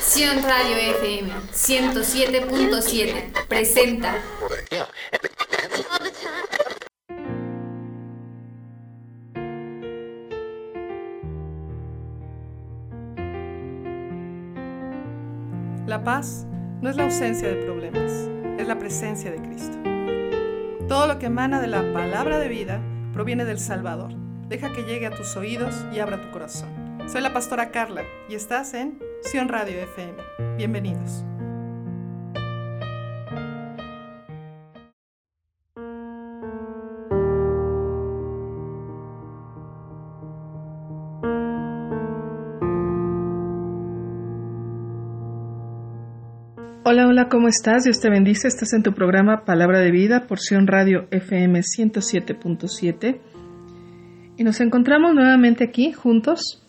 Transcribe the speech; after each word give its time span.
Sion 0.00 0.42
Radio 0.42 0.76
FM 0.96 1.30
107.7 1.52 3.46
presenta 3.48 4.14
La 15.86 16.02
paz 16.02 16.46
no 16.80 16.88
es 16.88 16.96
la 16.96 17.04
ausencia 17.04 17.48
de 17.48 17.56
problemas, 17.56 18.10
es 18.58 18.66
la 18.66 18.78
presencia 18.78 19.30
de 19.30 19.42
Cristo. 19.42 19.76
Todo 20.88 21.06
lo 21.06 21.18
que 21.18 21.26
emana 21.26 21.60
de 21.60 21.66
la 21.66 21.92
palabra 21.92 22.38
de 22.38 22.48
vida 22.48 22.80
proviene 23.12 23.44
del 23.44 23.58
Salvador. 23.58 24.14
Deja 24.48 24.72
que 24.72 24.84
llegue 24.84 25.06
a 25.06 25.10
tus 25.10 25.36
oídos 25.36 25.74
y 25.92 25.98
abra 25.98 26.22
tu 26.22 26.30
corazón. 26.30 26.75
Soy 27.06 27.22
la 27.22 27.32
pastora 27.32 27.70
Carla 27.70 28.02
y 28.28 28.34
estás 28.34 28.74
en 28.74 28.98
Sion 29.22 29.48
Radio 29.48 29.78
FM. 29.78 30.56
Bienvenidos. 30.56 31.24
Hola, 46.82 47.06
hola, 47.06 47.28
¿cómo 47.28 47.46
estás? 47.46 47.84
Dios 47.84 48.00
te 48.00 48.10
bendice. 48.10 48.48
Estás 48.48 48.72
en 48.72 48.82
tu 48.82 48.92
programa 48.92 49.44
Palabra 49.44 49.78
de 49.78 49.92
Vida, 49.92 50.26
porción 50.26 50.66
radio 50.66 51.06
FM 51.12 51.60
107.7. 51.60 53.20
Y 54.38 54.42
nos 54.42 54.60
encontramos 54.60 55.14
nuevamente 55.14 55.62
aquí 55.62 55.92
juntos 55.92 56.65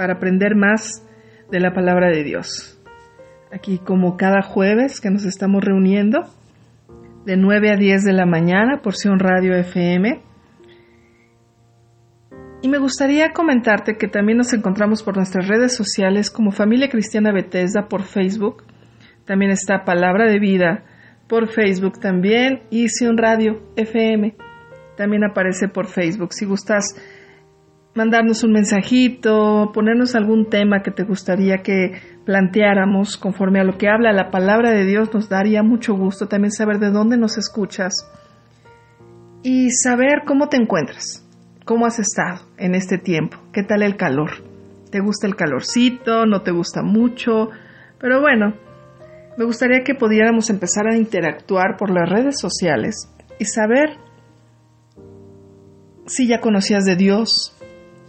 para 0.00 0.14
aprender 0.14 0.56
más 0.56 1.06
de 1.50 1.60
la 1.60 1.74
palabra 1.74 2.08
de 2.08 2.24
Dios. 2.24 2.80
Aquí 3.52 3.76
como 3.76 4.16
cada 4.16 4.40
jueves 4.40 4.98
que 4.98 5.10
nos 5.10 5.26
estamos 5.26 5.62
reuniendo, 5.62 6.20
de 7.26 7.36
9 7.36 7.70
a 7.70 7.76
10 7.76 8.04
de 8.04 8.14
la 8.14 8.24
mañana, 8.24 8.80
porción 8.80 9.18
radio 9.18 9.54
FM. 9.54 10.22
Y 12.62 12.68
me 12.70 12.78
gustaría 12.78 13.32
comentarte 13.34 13.98
que 13.98 14.08
también 14.08 14.38
nos 14.38 14.54
encontramos 14.54 15.02
por 15.02 15.18
nuestras 15.18 15.46
redes 15.46 15.76
sociales 15.76 16.30
como 16.30 16.50
Familia 16.50 16.88
Cristiana 16.88 17.30
Bethesda 17.30 17.86
por 17.86 18.04
Facebook 18.04 18.64
también 19.26 19.50
está 19.50 19.84
Palabra 19.84 20.30
de 20.30 20.38
Vida 20.38 20.82
por 21.28 21.48
Facebook 21.48 22.00
también 22.00 22.62
y 22.70 22.88
Sion 22.88 23.18
Radio 23.18 23.60
FM 23.76 24.34
también 24.96 25.24
aparece 25.24 25.68
por 25.68 25.88
Facebook. 25.88 26.32
Si 26.32 26.46
gustas 26.46 26.96
mandarnos 28.00 28.42
un 28.44 28.52
mensajito, 28.52 29.72
ponernos 29.74 30.14
algún 30.14 30.48
tema 30.48 30.82
que 30.82 30.90
te 30.90 31.02
gustaría 31.02 31.58
que 31.58 31.92
planteáramos 32.24 33.18
conforme 33.18 33.60
a 33.60 33.64
lo 33.64 33.76
que 33.76 33.90
habla 33.90 34.10
la 34.14 34.30
palabra 34.30 34.70
de 34.70 34.86
Dios, 34.86 35.12
nos 35.12 35.28
daría 35.28 35.62
mucho 35.62 35.92
gusto 35.92 36.26
también 36.26 36.50
saber 36.50 36.78
de 36.78 36.90
dónde 36.90 37.18
nos 37.18 37.36
escuchas 37.36 37.92
y 39.42 39.70
saber 39.72 40.22
cómo 40.26 40.48
te 40.48 40.56
encuentras, 40.56 41.28
cómo 41.66 41.84
has 41.84 41.98
estado 41.98 42.46
en 42.56 42.74
este 42.74 42.96
tiempo, 42.96 43.36
qué 43.52 43.62
tal 43.62 43.82
el 43.82 43.98
calor. 43.98 44.30
¿Te 44.90 45.00
gusta 45.00 45.26
el 45.26 45.36
calorcito? 45.36 46.24
¿No 46.24 46.40
te 46.40 46.52
gusta 46.52 46.80
mucho? 46.82 47.50
Pero 48.00 48.22
bueno, 48.22 48.54
me 49.36 49.44
gustaría 49.44 49.84
que 49.84 49.94
pudiéramos 49.94 50.48
empezar 50.48 50.88
a 50.88 50.96
interactuar 50.96 51.76
por 51.76 51.90
las 51.90 52.08
redes 52.08 52.40
sociales 52.40 53.10
y 53.38 53.44
saber 53.44 53.98
si 56.06 56.26
ya 56.26 56.40
conocías 56.40 56.84
de 56.84 56.96
Dios, 56.96 57.59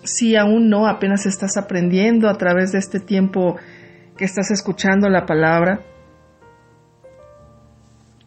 si 0.03 0.35
aún 0.35 0.69
no, 0.69 0.87
apenas 0.87 1.25
estás 1.25 1.57
aprendiendo 1.57 2.29
a 2.29 2.37
través 2.37 2.71
de 2.71 2.79
este 2.79 2.99
tiempo 2.99 3.57
que 4.17 4.25
estás 4.25 4.51
escuchando 4.51 5.09
la 5.09 5.25
palabra. 5.25 5.81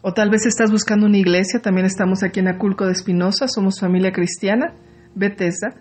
O 0.01 0.13
tal 0.13 0.29
vez 0.29 0.45
estás 0.45 0.71
buscando 0.71 1.07
una 1.07 1.17
iglesia, 1.17 1.61
también 1.61 1.85
estamos 1.85 2.23
aquí 2.23 2.39
en 2.39 2.47
Aculco 2.47 2.85
de 2.85 2.91
Espinosa, 2.91 3.47
somos 3.47 3.79
familia 3.79 4.11
cristiana, 4.11 4.73
Bethesda, 5.15 5.75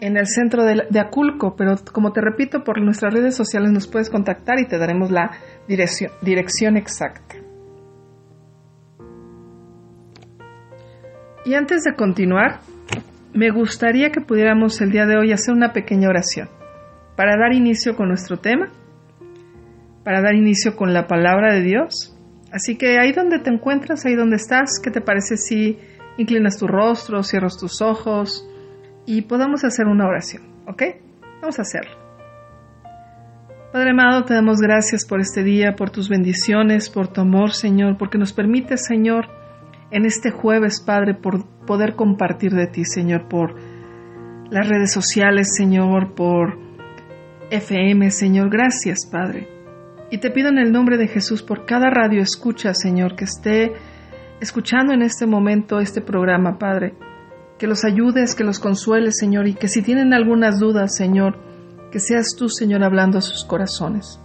en 0.00 0.16
el 0.16 0.26
centro 0.26 0.64
de, 0.64 0.98
Aculco, 0.98 1.56
pero 1.56 1.74
como 1.92 2.12
te 2.12 2.22
repito, 2.22 2.64
por 2.64 2.80
nuestras 2.80 3.12
redes 3.12 3.36
sociales 3.36 3.70
nos 3.70 3.86
puedes 3.86 4.08
contactar 4.08 4.58
y 4.58 4.66
te 4.66 4.78
daremos 4.78 5.10
la 5.10 5.30
dirección 5.66 6.76
exacta. 6.78 7.36
Y 11.44 11.54
antes 11.54 11.82
de 11.82 11.94
continuar, 11.94 12.60
me 13.32 13.50
gustaría 13.50 14.10
que 14.10 14.20
pudiéramos 14.20 14.80
el 14.80 14.90
día 14.90 15.06
de 15.06 15.16
hoy 15.16 15.32
hacer 15.32 15.54
una 15.54 15.72
pequeña 15.72 16.08
oración 16.08 16.48
para 17.16 17.36
dar 17.36 17.52
inicio 17.52 17.94
con 17.96 18.08
nuestro 18.08 18.38
tema, 18.38 18.68
para 20.04 20.20
dar 20.20 20.34
inicio 20.34 20.76
con 20.76 20.92
la 20.92 21.06
palabra 21.06 21.54
de 21.54 21.62
Dios. 21.62 22.16
Así 22.52 22.76
que 22.76 22.98
ahí 22.98 23.12
donde 23.12 23.38
te 23.38 23.50
encuentras, 23.50 24.04
ahí 24.04 24.14
donde 24.14 24.36
estás, 24.36 24.80
¿qué 24.82 24.90
te 24.90 25.00
parece 25.00 25.36
si 25.36 25.78
inclinas 26.16 26.58
tu 26.58 26.66
rostro, 26.66 27.22
cierras 27.22 27.56
tus 27.58 27.80
ojos 27.80 28.48
y 29.06 29.22
podamos 29.22 29.64
hacer 29.64 29.86
una 29.86 30.06
oración? 30.06 30.42
¿Ok? 30.66 30.82
Vamos 31.40 31.58
a 31.58 31.62
hacerlo. 31.62 32.00
Padre 33.72 33.90
amado, 33.90 34.24
te 34.24 34.34
damos 34.34 34.58
gracias 34.58 35.06
por 35.06 35.20
este 35.20 35.44
día, 35.44 35.76
por 35.76 35.90
tus 35.90 36.08
bendiciones, 36.08 36.90
por 36.90 37.06
tu 37.06 37.20
amor, 37.20 37.52
Señor, 37.52 37.96
porque 37.98 38.18
nos 38.18 38.32
permite, 38.32 38.76
Señor, 38.76 39.28
en 39.90 40.06
este 40.06 40.30
jueves, 40.30 40.80
Padre, 40.80 41.14
por 41.14 41.46
poder 41.66 41.94
compartir 41.94 42.52
de 42.52 42.66
ti, 42.66 42.84
Señor, 42.84 43.28
por 43.28 43.54
las 44.50 44.68
redes 44.68 44.92
sociales, 44.92 45.54
Señor, 45.56 46.14
por 46.14 46.58
FM, 47.50 48.10
Señor. 48.10 48.50
Gracias, 48.50 49.06
Padre. 49.10 49.48
Y 50.10 50.18
te 50.18 50.30
pido 50.30 50.48
en 50.48 50.58
el 50.58 50.72
nombre 50.72 50.96
de 50.96 51.08
Jesús 51.08 51.42
por 51.42 51.66
cada 51.66 51.90
radio 51.90 52.20
escucha, 52.20 52.74
Señor, 52.74 53.14
que 53.14 53.24
esté 53.24 53.72
escuchando 54.40 54.92
en 54.92 55.02
este 55.02 55.26
momento 55.26 55.78
este 55.78 56.00
programa, 56.00 56.58
Padre. 56.58 56.94
Que 57.58 57.66
los 57.66 57.84
ayudes, 57.84 58.34
que 58.34 58.44
los 58.44 58.58
consueles, 58.58 59.18
Señor, 59.18 59.46
y 59.46 59.54
que 59.54 59.68
si 59.68 59.82
tienen 59.82 60.14
algunas 60.14 60.58
dudas, 60.58 60.96
Señor, 60.96 61.38
que 61.92 62.00
seas 62.00 62.34
tú, 62.36 62.48
Señor, 62.48 62.82
hablando 62.82 63.18
a 63.18 63.22
sus 63.22 63.44
corazones. 63.44 64.20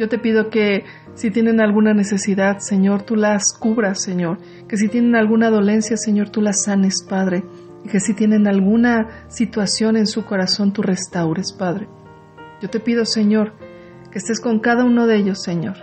Yo 0.00 0.08
te 0.08 0.18
pido 0.18 0.48
que 0.48 0.86
si 1.12 1.30
tienen 1.30 1.60
alguna 1.60 1.92
necesidad, 1.92 2.60
Señor, 2.60 3.02
tú 3.02 3.16
las 3.16 3.52
cubras, 3.52 4.02
Señor. 4.02 4.38
Que 4.66 4.78
si 4.78 4.88
tienen 4.88 5.14
alguna 5.14 5.50
dolencia, 5.50 5.98
Señor, 5.98 6.30
tú 6.30 6.40
las 6.40 6.62
sanes, 6.64 7.04
Padre. 7.06 7.44
Y 7.84 7.90
que 7.90 8.00
si 8.00 8.14
tienen 8.14 8.48
alguna 8.48 9.26
situación 9.28 9.98
en 9.98 10.06
su 10.06 10.24
corazón, 10.24 10.72
tú 10.72 10.80
restaures, 10.80 11.52
Padre. 11.52 11.86
Yo 12.62 12.70
te 12.70 12.80
pido, 12.80 13.04
Señor, 13.04 13.52
que 14.10 14.20
estés 14.20 14.40
con 14.40 14.60
cada 14.60 14.86
uno 14.86 15.06
de 15.06 15.18
ellos, 15.18 15.42
Señor. 15.42 15.76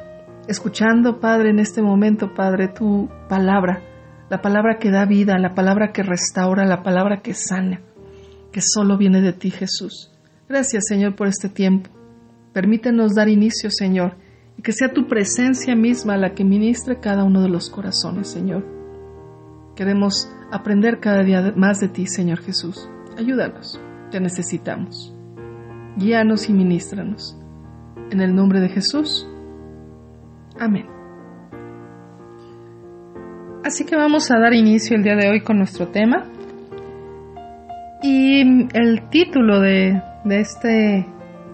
Escuchando, 0.47 1.19
Padre, 1.19 1.51
en 1.51 1.59
este 1.59 1.83
momento, 1.83 2.33
Padre, 2.33 2.69
tu 2.69 3.11
palabra. 3.29 3.83
La 4.31 4.41
palabra 4.41 4.79
que 4.79 4.89
da 4.89 5.05
vida, 5.05 5.37
la 5.37 5.53
palabra 5.53 5.91
que 5.91 6.01
restaura, 6.01 6.65
la 6.65 6.81
palabra 6.81 7.21
que 7.21 7.35
sana. 7.35 7.81
Que 8.51 8.61
solo 8.61 8.97
viene 8.97 9.21
de 9.21 9.33
ti, 9.33 9.51
Jesús. 9.51 10.11
Gracias, 10.49 10.85
Señor, 10.87 11.15
por 11.15 11.27
este 11.27 11.49
tiempo. 11.49 11.91
Permítenos 12.57 13.13
dar 13.13 13.29
inicio, 13.29 13.69
Señor, 13.69 14.15
y 14.57 14.63
que 14.63 14.71
sea 14.71 14.91
tu 14.91 15.05
presencia 15.05 15.75
misma 15.75 16.17
la 16.17 16.33
que 16.33 16.43
ministre 16.43 16.99
cada 16.99 17.23
uno 17.23 17.43
de 17.43 17.49
los 17.49 17.69
corazones, 17.69 18.29
Señor. 18.29 18.65
Queremos 19.75 20.27
aprender 20.51 20.99
cada 20.99 21.21
día 21.21 21.53
más 21.55 21.79
de 21.79 21.87
ti, 21.87 22.07
Señor 22.07 22.39
Jesús. 22.39 22.89
Ayúdanos, 23.15 23.79
te 24.09 24.19
necesitamos. 24.19 25.15
Guíanos 25.97 26.49
y 26.49 26.53
ministranos. 26.53 27.37
En 28.09 28.21
el 28.21 28.33
nombre 28.33 28.59
de 28.59 28.69
Jesús. 28.69 29.27
Amén. 30.59 30.87
Así 33.63 33.85
que 33.85 33.95
vamos 33.95 34.31
a 34.31 34.39
dar 34.39 34.55
inicio 34.55 34.97
el 34.97 35.03
día 35.03 35.15
de 35.15 35.29
hoy 35.29 35.41
con 35.41 35.59
nuestro 35.59 35.89
tema. 35.89 36.25
Y 38.01 38.41
el 38.75 39.09
título 39.11 39.59
de, 39.59 40.01
de 40.25 40.39
este, 40.39 41.05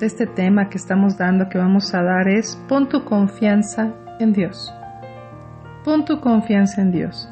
este 0.05 0.27
tema 0.27 0.69
que 0.69 0.77
estamos 0.77 1.17
dando, 1.17 1.49
que 1.49 1.57
vamos 1.57 1.93
a 1.93 2.03
dar, 2.03 2.27
es 2.27 2.55
pon 2.67 2.89
tu 2.89 3.03
confianza 3.03 3.93
en 4.19 4.33
Dios. 4.33 4.73
Pon 5.83 6.05
tu 6.05 6.19
confianza 6.19 6.81
en 6.81 6.91
Dios. 6.91 7.29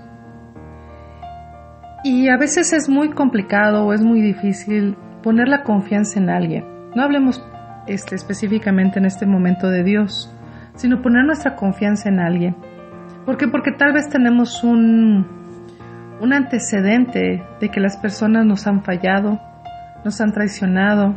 Y 2.04 2.30
a 2.30 2.38
veces 2.38 2.74
es 2.74 2.90
muy 2.90 3.10
complicado 3.12 3.86
o 3.86 3.94
es 3.94 4.02
muy 4.02 4.22
difícil 4.22 4.96
poner 5.22 5.48
la 5.48 5.64
confianza 5.64 6.20
en 6.20 6.30
alguien. 6.30 6.66
No 6.96 7.04
hablemos 7.04 7.44
este, 7.88 8.16
específicamente 8.16 9.00
en 9.00 9.06
este 9.06 9.26
momento 9.26 9.70
de 9.70 9.84
Dios, 9.84 10.34
sino 10.76 11.02
poner 11.02 11.26
nuestra 11.26 11.56
confianza 11.56 12.10
en 12.10 12.20
alguien. 12.20 12.56
¿Por 13.26 13.38
qué? 13.38 13.48
Porque 13.48 13.72
tal 13.72 13.94
vez 13.94 14.10
tenemos 14.10 14.64
un, 14.64 15.28
un 16.20 16.34
antecedente 16.34 17.44
de 17.60 17.70
que 17.70 17.80
las 17.80 17.98
personas 17.98 18.46
nos 18.46 18.66
han 18.66 18.84
fallado, 18.84 19.40
nos 20.04 20.20
han 20.22 20.32
traicionado, 20.32 21.16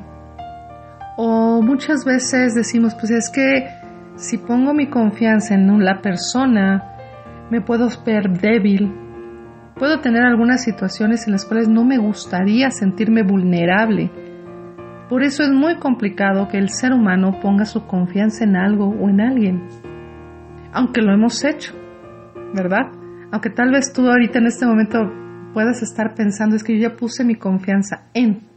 o 1.16 1.62
muchas 1.62 2.04
veces 2.04 2.54
decimos, 2.54 2.94
pues 2.94 3.10
es 3.10 3.30
que 3.30 3.68
si 4.16 4.38
pongo 4.38 4.74
mi 4.74 4.88
confianza 4.88 5.54
en 5.54 5.84
la 5.84 6.00
persona, 6.00 6.84
me 7.50 7.60
puedo 7.60 7.88
ver 8.04 8.30
débil, 8.40 8.92
puedo 9.76 10.00
tener 10.00 10.22
algunas 10.22 10.62
situaciones 10.62 11.26
en 11.26 11.32
las 11.32 11.44
cuales 11.44 11.68
no 11.68 11.84
me 11.84 11.98
gustaría 11.98 12.70
sentirme 12.70 13.22
vulnerable 13.22 14.10
Por 15.08 15.22
eso 15.22 15.42
es 15.42 15.50
muy 15.50 15.76
complicado 15.76 16.48
que 16.48 16.58
el 16.58 16.70
ser 16.70 16.92
humano 16.92 17.38
ponga 17.40 17.64
su 17.64 17.86
confianza 17.86 18.44
en 18.44 18.56
algo 18.56 18.88
o 18.88 19.08
en 19.08 19.20
alguien. 19.20 19.62
Aunque 20.72 21.02
lo 21.02 21.12
hemos 21.12 21.44
hecho, 21.44 21.74
¿verdad? 22.54 22.90
Aunque 23.30 23.50
tal 23.50 23.70
vez 23.70 23.92
tú 23.92 24.08
ahorita 24.08 24.38
en 24.38 24.46
este 24.46 24.66
momento 24.66 25.12
puedas 25.52 25.82
estar 25.82 26.14
pensando, 26.14 26.56
es 26.56 26.64
que 26.64 26.74
yo 26.74 26.88
ya 26.88 26.96
puse 26.96 27.24
mi 27.24 27.34
confianza 27.34 28.06
en, 28.14 28.53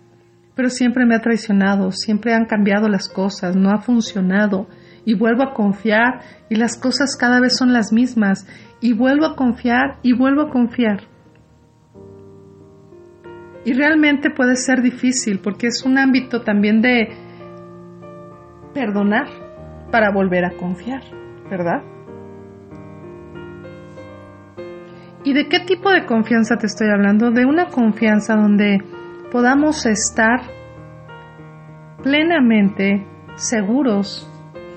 pero 0.57 0.69
siempre 0.69 1.05
me 1.05 1.15
ha 1.15 1.21
traicionado, 1.21 1.91
siempre 1.91 2.33
han 2.33 2.45
cambiado 2.45 2.89
las 2.89 3.07
cosas, 3.07 3.55
no 3.55 3.69
ha 3.69 3.77
funcionado, 3.77 4.67
y 5.05 5.13
vuelvo 5.13 5.43
a 5.43 5.53
confiar 5.53 6.21
y 6.49 6.55
las 6.55 6.75
cosas 6.75 7.15
cada 7.15 7.39
vez 7.39 7.55
son 7.55 7.71
las 7.71 7.93
mismas, 7.93 8.47
y 8.81 8.93
vuelvo 8.93 9.27
a 9.27 9.35
confiar 9.35 9.99
y 10.01 10.13
vuelvo 10.13 10.41
a 10.41 10.49
confiar. 10.49 11.03
Y 13.65 13.73
realmente 13.73 14.31
puede 14.31 14.55
ser 14.55 14.81
difícil 14.81 15.39
porque 15.39 15.67
es 15.67 15.83
un 15.85 15.99
ámbito 15.99 16.41
también 16.41 16.81
de 16.81 17.09
perdonar 18.73 19.27
para 19.91 20.11
volver 20.11 20.43
a 20.43 20.57
confiar, 20.57 21.03
¿verdad? 21.51 21.83
¿Y 25.23 25.33
de 25.33 25.47
qué 25.49 25.59
tipo 25.59 25.91
de 25.91 26.05
confianza 26.05 26.55
te 26.57 26.65
estoy 26.65 26.87
hablando? 26.89 27.29
De 27.29 27.45
una 27.45 27.65
confianza 27.67 28.35
donde 28.35 28.79
podamos 29.31 29.85
estar 29.85 30.41
plenamente 32.03 33.05
seguros 33.35 34.29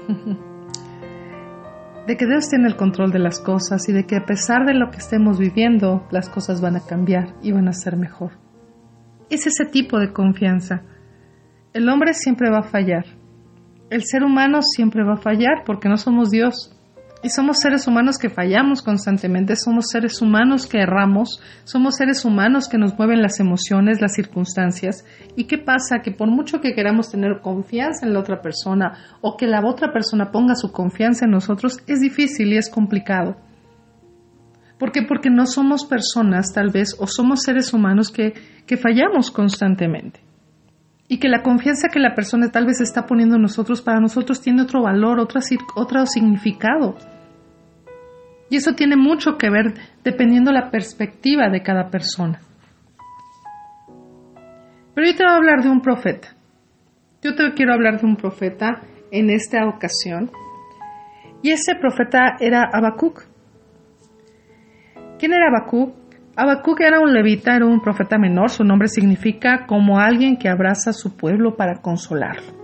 de 2.06 2.16
que 2.16 2.26
Dios 2.26 2.48
tiene 2.48 2.68
el 2.68 2.76
control 2.76 3.12
de 3.12 3.18
las 3.18 3.40
cosas 3.40 3.88
y 3.88 3.92
de 3.92 4.04
que 4.06 4.16
a 4.16 4.24
pesar 4.24 4.66
de 4.66 4.74
lo 4.74 4.90
que 4.90 4.98
estemos 4.98 5.38
viviendo, 5.38 6.06
las 6.10 6.28
cosas 6.28 6.60
van 6.60 6.76
a 6.76 6.86
cambiar 6.86 7.34
y 7.42 7.52
van 7.52 7.68
a 7.68 7.72
ser 7.72 7.96
mejor 7.96 8.32
es 9.30 9.46
ese 9.46 9.64
tipo 9.64 9.98
de 9.98 10.12
confianza. 10.12 10.82
El 11.72 11.88
hombre 11.88 12.12
siempre 12.14 12.50
va 12.50 12.58
a 12.58 12.68
fallar. 12.68 13.04
El 13.88 14.04
ser 14.04 14.24
humano 14.24 14.60
siempre 14.62 15.04
va 15.04 15.14
a 15.14 15.22
fallar 15.22 15.62
porque 15.64 15.88
no 15.88 15.96
somos 15.96 16.30
Dios. 16.30 16.76
Y 17.22 17.28
somos 17.28 17.58
seres 17.60 17.86
humanos 17.86 18.16
que 18.16 18.30
fallamos 18.30 18.80
constantemente, 18.80 19.54
somos 19.54 19.88
seres 19.90 20.22
humanos 20.22 20.66
que 20.66 20.78
erramos, 20.78 21.42
somos 21.64 21.96
seres 21.96 22.24
humanos 22.24 22.66
que 22.66 22.78
nos 22.78 22.96
mueven 22.96 23.20
las 23.20 23.40
emociones, 23.40 24.00
las 24.00 24.14
circunstancias. 24.14 25.04
¿Y 25.36 25.44
qué 25.44 25.58
pasa? 25.58 26.00
Que 26.02 26.12
por 26.12 26.30
mucho 26.30 26.62
que 26.62 26.72
queramos 26.72 27.10
tener 27.10 27.40
confianza 27.42 28.06
en 28.06 28.14
la 28.14 28.20
otra 28.20 28.40
persona 28.40 28.96
o 29.20 29.36
que 29.36 29.46
la 29.46 29.60
otra 29.66 29.92
persona 29.92 30.30
ponga 30.30 30.54
su 30.54 30.72
confianza 30.72 31.26
en 31.26 31.32
nosotros, 31.32 31.80
es 31.86 32.00
difícil 32.00 32.54
y 32.54 32.56
es 32.56 32.70
complicado. 32.70 33.36
¿Por 34.78 34.90
qué? 34.90 35.02
Porque 35.02 35.28
no 35.28 35.44
somos 35.44 35.84
personas 35.84 36.54
tal 36.54 36.70
vez 36.70 36.96
o 36.98 37.06
somos 37.06 37.42
seres 37.42 37.74
humanos 37.74 38.10
que, 38.10 38.32
que 38.66 38.78
fallamos 38.78 39.30
constantemente. 39.30 40.20
Y 41.10 41.18
que 41.18 41.28
la 41.28 41.42
confianza 41.42 41.88
que 41.88 41.98
la 41.98 42.14
persona 42.14 42.50
tal 42.50 42.66
vez 42.66 42.80
está 42.80 43.04
poniendo 43.04 43.34
en 43.34 43.42
nosotros 43.42 43.82
para 43.82 43.98
nosotros 43.98 44.40
tiene 44.40 44.62
otro 44.62 44.82
valor, 44.82 45.18
otro, 45.18 45.40
otro 45.74 46.06
significado. 46.06 46.96
Y 48.48 48.56
eso 48.56 48.74
tiene 48.74 48.96
mucho 48.96 49.36
que 49.36 49.50
ver 49.50 49.74
dependiendo 50.04 50.52
la 50.52 50.70
perspectiva 50.70 51.50
de 51.50 51.62
cada 51.62 51.90
persona. 51.90 52.40
Pero 54.94 55.06
yo 55.06 55.16
te 55.16 55.24
voy 55.24 55.32
a 55.32 55.36
hablar 55.36 55.62
de 55.62 55.68
un 55.68 55.80
profeta. 55.80 56.28
Yo 57.22 57.34
te 57.34 57.54
quiero 57.54 57.74
hablar 57.74 58.00
de 58.00 58.06
un 58.06 58.16
profeta 58.16 58.80
en 59.10 59.30
esta 59.30 59.66
ocasión. 59.66 60.30
Y 61.42 61.50
ese 61.50 61.74
profeta 61.74 62.36
era 62.38 62.70
Habacuc. 62.72 63.24
¿Quién 65.18 65.32
era 65.32 65.48
Habacuc? 65.48 65.99
Habacuc 66.40 66.80
era 66.80 67.00
un 67.00 67.12
levita, 67.12 67.54
era 67.54 67.66
un 67.66 67.82
profeta 67.82 68.16
menor. 68.16 68.48
Su 68.48 68.64
nombre 68.64 68.88
significa 68.88 69.66
como 69.66 69.98
alguien 70.00 70.38
que 70.38 70.48
abraza 70.48 70.88
a 70.88 70.94
su 70.94 71.14
pueblo 71.14 71.54
para 71.54 71.82
consolarlo. 71.82 72.54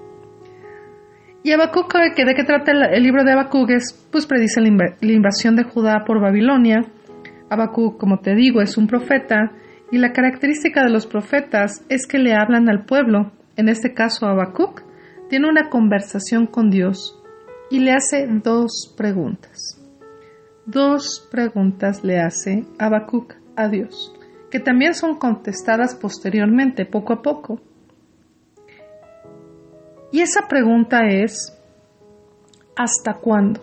Y 1.43 1.52
Habacuc, 1.52 1.94
¿de 1.94 2.34
qué 2.34 2.44
trata 2.44 2.73
el, 2.73 3.02
libro 3.02 3.23
de 3.23 3.32
Habacuc? 3.32 3.69
pues 4.11 4.26
predice 4.26 4.62
la, 4.62 5.12
invasión 5.12 5.56
de 5.56 5.64
Judá 5.64 6.05
por 6.06 6.23
Babilonia. 6.23 6.87
Habacuc, 7.50 7.99
como 7.99 8.20
te 8.20 8.34
digo, 8.34 8.62
es 8.62 8.78
un 8.78 8.87
profeta 8.87 9.52
y 9.93 9.99
la 9.99 10.12
característica 10.12 10.82
de 10.82 10.90
los 10.90 11.06
profetas 11.06 11.84
es 11.90 12.06
que 12.06 12.19
le 12.19 12.34
hablan 12.34 12.70
al 12.70 12.87
pueblo. 12.87 13.32
En 13.56 13.69
este 13.69 13.93
caso, 13.93 14.26
Habacuc 14.26 14.84
tiene 15.29 15.50
una 15.50 15.69
conversación 15.69 16.46
con 16.46 16.70
Dios 16.70 17.22
y 17.70 17.81
le 17.81 17.93
hace 17.93 18.26
dos 18.26 18.94
preguntas. 18.96 19.79
Dos 20.64 21.29
preguntas 21.31 22.02
le 22.05 22.20
hace 22.20 22.64
Habacuc 22.79 23.34
a 23.56 23.69
Dios, 23.69 24.14
que 24.50 24.61
también 24.61 24.94
son 24.94 25.19
contestadas 25.19 25.94
posteriormente, 25.94 26.87
poco 26.87 27.12
a 27.12 27.23
poco. 27.23 27.61
Y 30.12 30.20
esa 30.20 30.47
pregunta 30.49 31.06
es, 31.08 31.58
¿hasta 32.76 33.14
cuándo? 33.14 33.61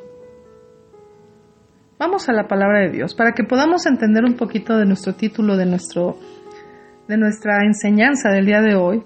Vamos 1.97 2.27
a 2.27 2.33
la 2.33 2.47
palabra 2.47 2.81
de 2.81 2.89
Dios 2.89 3.15
para 3.15 3.31
que 3.31 3.43
podamos 3.43 3.85
entender 3.85 4.25
un 4.25 4.35
poquito 4.35 4.77
de 4.77 4.85
nuestro 4.85 5.15
título, 5.15 5.55
de, 5.55 5.65
nuestro, 5.65 6.17
de 7.07 7.17
nuestra 7.17 7.63
enseñanza 7.65 8.29
del 8.29 8.45
día 8.45 8.61
de 8.61 8.75
hoy, 8.75 9.03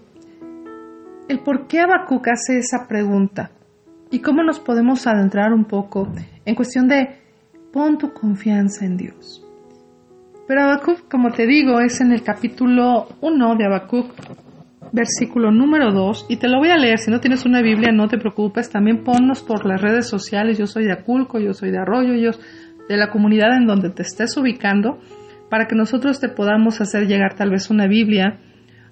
el 1.27 1.39
por 1.39 1.67
qué 1.67 1.81
Habacuc 1.81 2.27
hace 2.29 2.57
esa 2.57 2.87
pregunta 2.87 3.51
y 4.09 4.19
cómo 4.19 4.43
nos 4.43 4.59
podemos 4.59 5.05
adentrar 5.05 5.53
un 5.53 5.65
poco 5.65 6.07
en 6.45 6.55
cuestión 6.55 6.87
de 6.87 7.19
Pon 7.71 7.97
tu 7.97 8.13
confianza 8.13 8.85
en 8.85 8.97
Dios. 8.97 9.46
Pero 10.47 10.63
Habacuc, 10.63 11.09
como 11.09 11.31
te 11.31 11.45
digo, 11.45 11.81
es 11.81 11.99
en 11.99 12.13
el 12.13 12.23
capítulo 12.23 13.07
1 13.21 13.55
de 13.55 13.65
Habacuc, 13.65 14.11
versículo 14.93 15.51
número 15.51 15.91
2, 15.91 16.27
y 16.29 16.37
te 16.37 16.47
lo 16.47 16.59
voy 16.59 16.69
a 16.69 16.77
leer. 16.77 16.99
Si 16.99 17.11
no 17.11 17.19
tienes 17.19 17.45
una 17.45 17.61
Biblia, 17.61 17.91
no 17.91 18.07
te 18.07 18.17
preocupes. 18.17 18.69
También 18.69 19.03
ponnos 19.03 19.43
por 19.43 19.65
las 19.65 19.81
redes 19.81 20.07
sociales. 20.07 20.57
Yo 20.57 20.65
soy 20.65 20.85
de 20.85 20.93
Aculco, 20.93 21.39
yo 21.39 21.53
soy 21.53 21.71
de 21.71 21.79
Arroyo, 21.79 22.13
yo 22.13 22.31
de 22.87 22.97
la 22.97 23.09
comunidad 23.09 23.57
en 23.57 23.67
donde 23.67 23.89
te 23.89 24.03
estés 24.03 24.37
ubicando, 24.37 24.99
para 25.49 25.65
que 25.65 25.75
nosotros 25.75 26.21
te 26.21 26.29
podamos 26.29 26.79
hacer 26.79 27.07
llegar 27.07 27.35
tal 27.35 27.49
vez 27.49 27.69
una 27.69 27.87
Biblia 27.87 28.39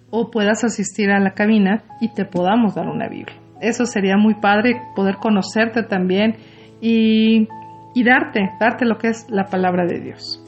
o 0.10 0.30
puedas 0.31 0.63
asistir 0.66 1.10
a 1.12 1.19
la 1.19 1.31
cabina 1.31 1.84
y 2.02 2.13
te 2.13 2.25
podamos 2.25 2.75
dar 2.75 2.88
una 2.88 3.07
Biblia. 3.07 3.38
Eso 3.62 3.86
sería 3.86 4.18
muy 4.18 4.36
padre 4.36 4.81
poder 4.96 5.16
conocerte 5.16 5.84
también 5.84 6.36
y 6.81 7.48
y 7.96 8.04
darte, 8.04 8.52
darte 8.60 8.86
lo 8.86 8.98
que 8.98 9.07
es 9.07 9.25
la 9.30 9.46
palabra 9.46 9.86
de 9.86 10.02
Dios. 10.02 10.44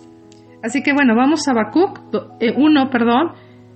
Así 0.67 0.83
que 0.83 0.91
bueno, 0.91 1.15
vamos 1.15 1.47
a 1.47 1.51
Habacuc 1.51 2.01
1, 2.11 2.81
eh, 2.81 2.89
perdón, 2.91 3.31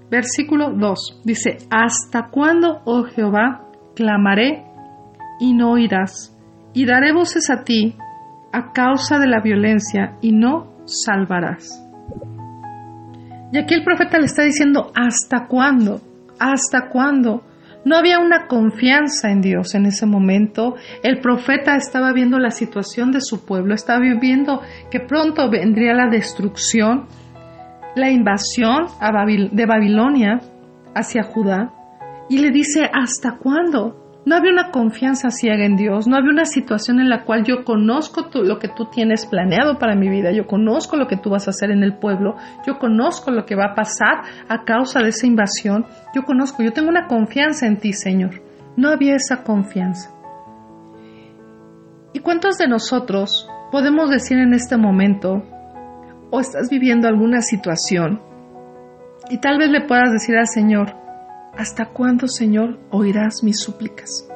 versículo 0.10 0.72
2. 0.74 1.22
Dice, 1.24 1.60
¿hasta 1.70 2.28
cuándo, 2.30 2.82
oh 2.84 3.06
Jehová, 3.06 3.62
clamaré 3.96 4.66
y 5.40 5.54
no 5.54 5.72
oirás? 5.72 6.38
Y 6.74 6.86
daré 6.86 7.14
voces 7.14 7.50
a 7.50 7.64
ti 7.64 7.96
a 8.52 8.74
causa 8.74 9.20
de 9.20 9.28
la 9.28 9.40
violencia 9.40 10.18
y 10.20 10.34
no 10.34 10.68
salvarás. 10.84 11.82
Y 13.54 13.58
aquí 13.58 13.74
el 13.74 13.86
profeta 13.86 14.20
le 14.20 14.26
está 14.26 14.44
diciendo, 14.44 14.92
¿hasta 14.94 15.48
cuándo? 15.48 16.02
¿Hasta 16.42 16.90
cuándo? 16.90 17.44
No 17.84 17.98
había 17.98 18.20
una 18.20 18.48
confianza 18.48 19.32
en 19.32 19.42
Dios 19.42 19.74
en 19.74 19.86
ese 19.86 20.06
momento. 20.06 20.76
El 21.04 21.20
profeta 21.20 21.76
estaba 21.76 22.14
viendo 22.14 22.38
la 22.38 22.52
situación 22.52 23.12
de 23.12 23.22
su 23.22 23.46
pueblo, 23.46 23.74
estaba 23.74 24.00
viendo 24.00 24.62
que 24.92 25.00
pronto 25.00 25.50
vendría 25.50 25.94
la 25.94 26.08
destrucción, 26.08 27.08
la 27.96 28.12
invasión 28.12 28.86
de 29.52 29.66
Babilonia 29.66 30.42
hacia 30.94 31.24
Judá. 31.24 31.74
Y 32.30 32.38
le 32.38 32.52
dice, 32.52 32.90
¿hasta 32.94 33.38
cuándo? 33.38 34.01
No 34.24 34.36
había 34.36 34.52
una 34.52 34.70
confianza 34.70 35.32
ciega 35.32 35.66
en 35.66 35.76
Dios, 35.76 36.08
no 36.08 36.16
había 36.16 36.30
una 36.30 36.46
situación 36.46 37.00
en 37.00 37.10
la 37.10 37.26
cual 37.26 37.44
yo 37.44 37.64
conozco 37.64 38.30
lo 38.36 38.60
que 38.60 38.68
tú 38.68 38.86
tienes 38.86 39.26
planeado 39.26 39.80
para 39.80 39.96
mi 39.96 40.10
vida, 40.10 40.32
yo 40.32 40.46
conozco 40.46 40.96
lo 40.96 41.08
que 41.08 41.18
tú 41.18 41.32
vas 41.32 41.48
a 41.48 41.50
hacer 41.50 41.72
en 41.72 41.82
el 41.82 41.98
pueblo, 41.98 42.36
yo 42.68 42.78
conozco 42.78 43.32
lo 43.32 43.48
que 43.48 43.56
va 43.56 43.72
a 43.72 43.76
pasar 43.76 44.22
a 44.48 44.64
causa 44.64 45.00
de 45.00 45.10
esa 45.10 45.26
invasión, 45.26 45.88
yo 46.14 46.24
conozco, 46.24 46.62
yo 46.62 46.72
tengo 46.72 46.90
una 46.90 47.08
confianza 47.08 47.66
en 47.66 47.78
ti, 47.78 47.94
Señor. 47.94 48.44
No 48.78 48.90
había 48.90 49.16
esa 49.16 49.44
confianza. 49.44 50.12
¿Y 52.14 52.20
cuántos 52.20 52.60
de 52.60 52.68
nosotros 52.68 53.50
podemos 53.72 54.12
decir 54.12 54.38
en 54.38 54.54
este 54.54 54.78
momento, 54.78 55.44
o 56.30 56.40
estás 56.40 56.70
viviendo 56.70 57.08
alguna 57.08 57.42
situación, 57.42 58.22
y 59.32 59.40
tal 59.40 59.58
vez 59.58 59.70
le 59.72 59.82
puedas 59.82 60.12
decir 60.12 60.38
al 60.38 60.48
Señor, 60.48 61.01
¿Hasta 61.58 61.88
cuándo, 61.90 62.28
Señor, 62.28 62.80
oirás 62.92 63.44
mis 63.44 63.60
súplicas? 63.60 64.28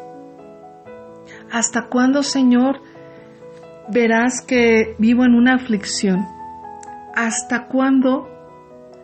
¿Hasta 1.51 1.87
cuándo, 1.87 2.23
Señor, 2.23 2.81
verás 3.89 4.41
que 4.41 4.95
vivo 4.99 5.23
en 5.23 5.33
una 5.33 5.55
aflicción? 5.55 6.25
¿Hasta 7.15 7.67
cuándo 7.67 8.27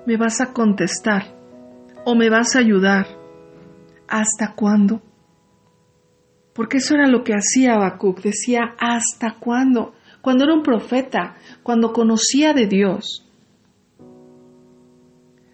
me 0.05 0.17
vas 0.17 0.41
a 0.41 0.51
contestar 0.51 1.23
o 2.03 2.15
me 2.15 2.29
vas 2.29 2.55
a 2.55 2.59
ayudar? 2.59 3.07
¿Hasta 4.07 4.55
cuándo? 4.55 5.01
Porque 6.53 6.77
eso 6.77 6.95
era 6.95 7.07
lo 7.07 7.23
que 7.23 7.33
hacía 7.33 7.75
Habacuc, 7.75 8.21
decía, 8.21 8.75
¿hasta 8.77 9.37
cuándo? 9.39 9.93
Cuando 10.21 10.43
era 10.43 10.53
un 10.53 10.63
profeta, 10.63 11.35
cuando 11.63 11.93
conocía 11.93 12.53
de 12.53 12.67
Dios, 12.67 13.30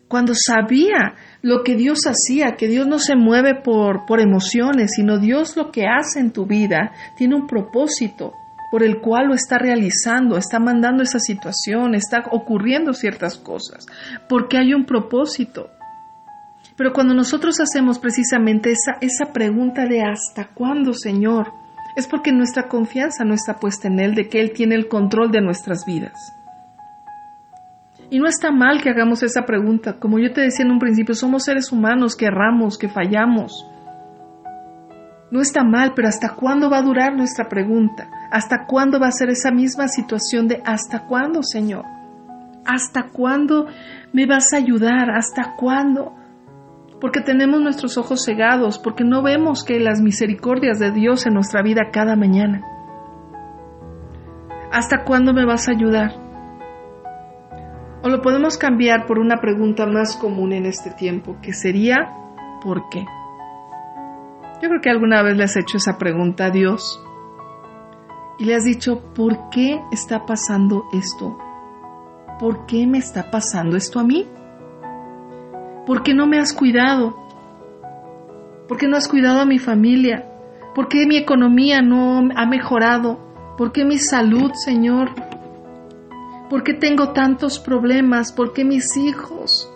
cuando 0.07 0.33
sabía 0.35 1.15
lo 1.41 1.63
que 1.63 1.75
Dios 1.75 1.99
hacía, 2.05 2.55
que 2.55 2.67
Dios 2.67 2.87
no 2.87 2.99
se 2.99 3.15
mueve 3.15 3.55
por, 3.55 4.05
por 4.05 4.21
emociones, 4.21 4.91
sino 4.95 5.19
Dios 5.19 5.57
lo 5.57 5.71
que 5.71 5.85
hace 5.87 6.19
en 6.19 6.31
tu 6.31 6.45
vida 6.45 6.91
tiene 7.17 7.35
un 7.35 7.47
propósito 7.47 8.33
por 8.69 8.83
el 8.83 8.99
cual 8.99 9.27
lo 9.27 9.33
está 9.33 9.57
realizando, 9.57 10.37
está 10.37 10.59
mandando 10.59 11.03
esa 11.03 11.19
situación, 11.19 11.95
está 11.95 12.23
ocurriendo 12.31 12.93
ciertas 12.93 13.37
cosas, 13.37 13.85
porque 14.27 14.57
hay 14.57 14.73
un 14.73 14.85
propósito. 14.85 15.69
Pero 16.75 16.93
cuando 16.93 17.13
nosotros 17.13 17.59
hacemos 17.59 17.97
precisamente 17.97 18.71
esa, 18.71 18.97
esa 19.01 19.31
pregunta 19.31 19.85
de 19.85 20.01
¿hasta 20.01 20.49
cuándo, 20.53 20.93
Señor? 20.93 21.51
Es 21.95 22.07
porque 22.07 22.31
nuestra 22.31 22.67
confianza 22.67 23.23
no 23.23 23.33
está 23.33 23.55
puesta 23.59 23.87
en 23.87 23.99
Él, 23.99 24.13
de 24.13 24.27
que 24.27 24.39
Él 24.39 24.51
tiene 24.51 24.75
el 24.75 24.87
control 24.87 25.31
de 25.31 25.41
nuestras 25.41 25.85
vidas. 25.85 26.36
Y 28.09 28.19
no 28.19 28.27
está 28.27 28.51
mal 28.51 28.81
que 28.81 28.89
hagamos 28.89 29.21
esa 29.23 29.43
pregunta. 29.45 29.99
Como 29.99 30.17
yo 30.19 30.31
te 30.31 30.41
decía 30.41 30.65
en 30.65 30.71
un 30.71 30.79
principio, 30.79 31.13
somos 31.13 31.43
seres 31.43 31.71
humanos 31.71 32.15
que 32.15 32.25
erramos, 32.25 32.77
que 32.77 32.87
fallamos. 32.87 33.65
No 35.29 35.41
está 35.41 35.63
mal, 35.65 35.91
pero 35.93 36.07
¿hasta 36.07 36.35
cuándo 36.35 36.69
va 36.69 36.77
a 36.77 36.83
durar 36.83 37.13
nuestra 37.13 37.49
pregunta? 37.49 38.09
¿Hasta 38.31 38.65
cuándo 38.65 38.97
va 38.97 39.07
a 39.07 39.11
ser 39.11 39.29
esa 39.29 39.51
misma 39.51 39.89
situación 39.89 40.47
de 40.47 40.61
¿hasta 40.65 41.05
cuándo, 41.05 41.43
Señor? 41.43 41.83
¿Hasta 42.65 43.09
cuándo 43.09 43.67
me 44.13 44.25
vas 44.25 44.53
a 44.53 44.57
ayudar? 44.57 45.09
¿Hasta 45.09 45.55
cuándo? 45.57 46.13
Porque 47.01 47.19
tenemos 47.19 47.59
nuestros 47.59 47.97
ojos 47.97 48.23
cegados, 48.23 48.79
porque 48.79 49.03
no 49.03 49.21
vemos 49.21 49.65
que 49.65 49.81
las 49.81 50.01
misericordias 50.01 50.79
de 50.79 50.91
Dios 50.91 51.25
en 51.25 51.33
nuestra 51.33 51.61
vida 51.61 51.91
cada 51.91 52.15
mañana. 52.15 52.61
¿Hasta 54.71 55.03
cuándo 55.03 55.33
me 55.33 55.45
vas 55.45 55.67
a 55.67 55.71
ayudar? 55.71 56.26
O 58.03 58.09
lo 58.09 58.21
podemos 58.21 58.57
cambiar 58.57 59.05
por 59.05 59.19
una 59.19 59.41
pregunta 59.41 59.85
más 59.85 60.15
común 60.15 60.53
en 60.53 60.65
este 60.65 60.91
tiempo, 60.91 61.37
que 61.41 61.53
sería 61.53 62.13
¿por 62.61 62.89
qué? 62.89 63.05
Yo 64.61 64.69
creo 64.69 64.81
que 64.81 64.89
alguna 64.89 65.21
vez 65.21 65.37
le 65.37 65.43
has 65.43 65.55
hecho 65.55 65.77
esa 65.77 65.97
pregunta 65.97 66.45
a 66.45 66.49
Dios 66.49 67.03
y 68.39 68.45
le 68.45 68.55
has 68.55 68.63
dicho, 68.63 69.01
¿por 69.15 69.49
qué 69.49 69.81
está 69.91 70.25
pasando 70.25 70.85
esto? 70.93 71.37
¿Por 72.39 72.65
qué 72.65 72.85
me 72.85 72.99
está 72.99 73.31
pasando 73.31 73.77
esto 73.77 73.99
a 73.99 74.03
mí? 74.03 74.27
¿Por 75.85 76.03
qué 76.03 76.13
no 76.13 76.27
me 76.27 76.37
has 76.39 76.53
cuidado? 76.53 77.15
¿Por 78.67 78.77
qué 78.77 78.87
no 78.87 78.97
has 78.97 79.07
cuidado 79.07 79.41
a 79.41 79.45
mi 79.45 79.57
familia? 79.57 80.27
¿Por 80.75 80.87
qué 80.87 81.07
mi 81.07 81.17
economía 81.17 81.81
no 81.81 82.29
ha 82.35 82.45
mejorado? 82.45 83.19
¿Por 83.57 83.71
qué 83.71 83.85
mi 83.85 83.97
salud, 83.97 84.51
Señor? 84.53 85.09
¿Por 86.49 86.63
qué 86.63 86.73
tengo 86.73 87.11
tantos 87.11 87.59
problemas? 87.59 88.31
¿Por 88.31 88.53
qué 88.53 88.63
mis 88.63 88.95
hijos? 88.95 89.69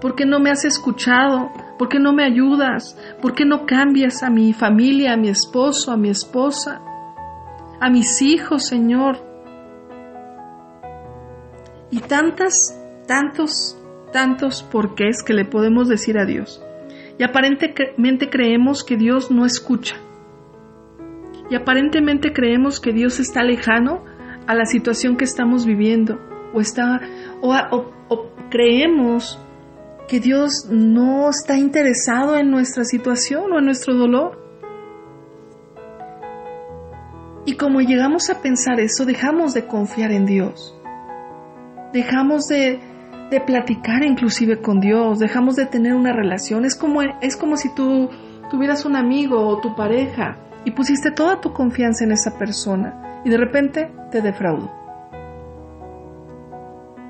¿Por 0.00 0.14
qué 0.14 0.26
no 0.26 0.40
me 0.40 0.50
has 0.50 0.64
escuchado? 0.66 1.50
¿Por 1.78 1.88
qué 1.88 1.98
no 1.98 2.12
me 2.12 2.24
ayudas? 2.24 2.98
¿Por 3.22 3.34
qué 3.34 3.46
no 3.46 3.64
cambias 3.64 4.22
a 4.22 4.28
mi 4.28 4.52
familia, 4.52 5.14
a 5.14 5.16
mi 5.16 5.30
esposo, 5.30 5.90
a 5.90 5.96
mi 5.96 6.10
esposa, 6.10 6.82
a 7.80 7.88
mis 7.88 8.20
hijos, 8.20 8.66
Señor? 8.66 9.16
Y 11.90 12.00
tantas, 12.00 12.78
tantos, 13.06 13.78
tantos 14.12 14.62
porqués 14.62 15.22
que 15.22 15.32
le 15.32 15.46
podemos 15.46 15.88
decir 15.88 16.18
a 16.18 16.26
Dios. 16.26 16.62
Y 17.18 17.24
aparentemente 17.24 18.28
creemos 18.28 18.84
que 18.84 18.96
Dios 18.96 19.30
no 19.30 19.46
escucha. 19.46 19.96
Y 21.50 21.54
aparentemente 21.54 22.34
creemos 22.34 22.80
que 22.80 22.92
Dios 22.92 23.18
está 23.18 23.42
lejano 23.42 24.04
a 24.48 24.54
la 24.54 24.64
situación 24.64 25.16
que 25.16 25.24
estamos 25.24 25.66
viviendo. 25.66 26.18
O 26.54 26.60
está, 26.60 27.00
o, 27.42 28.32
creemos 28.50 29.38
que 30.08 30.20
Dios 30.20 30.66
no 30.70 31.28
está 31.28 31.58
interesado 31.58 32.34
en 32.34 32.50
nuestra 32.50 32.84
situación 32.84 33.52
o 33.52 33.58
en 33.58 33.66
nuestro 33.66 33.94
dolor. 33.94 34.42
Y 37.44 37.56
como 37.56 37.82
llegamos 37.82 38.30
a 38.30 38.40
pensar 38.40 38.80
eso, 38.80 39.04
dejamos 39.04 39.52
de 39.52 39.66
confiar 39.66 40.12
en 40.12 40.24
Dios. 40.24 40.74
Dejamos 41.92 42.46
de, 42.46 42.80
de 43.30 43.40
platicar 43.42 44.02
inclusive 44.02 44.62
con 44.62 44.80
Dios, 44.80 45.18
dejamos 45.18 45.56
de 45.56 45.66
tener 45.66 45.94
una 45.94 46.14
relación. 46.14 46.64
Es 46.64 46.74
como, 46.74 47.02
es 47.02 47.36
como 47.36 47.58
si 47.58 47.74
tú 47.74 48.08
tuvieras 48.50 48.86
un 48.86 48.96
amigo 48.96 49.46
o 49.46 49.60
tu 49.60 49.76
pareja 49.76 50.38
y 50.64 50.70
pusiste 50.70 51.10
toda 51.10 51.38
tu 51.42 51.52
confianza 51.52 52.04
en 52.04 52.12
esa 52.12 52.38
persona 52.38 53.07
y 53.24 53.30
de 53.30 53.36
repente 53.36 53.92
te 54.10 54.22
defraudó. 54.22 54.70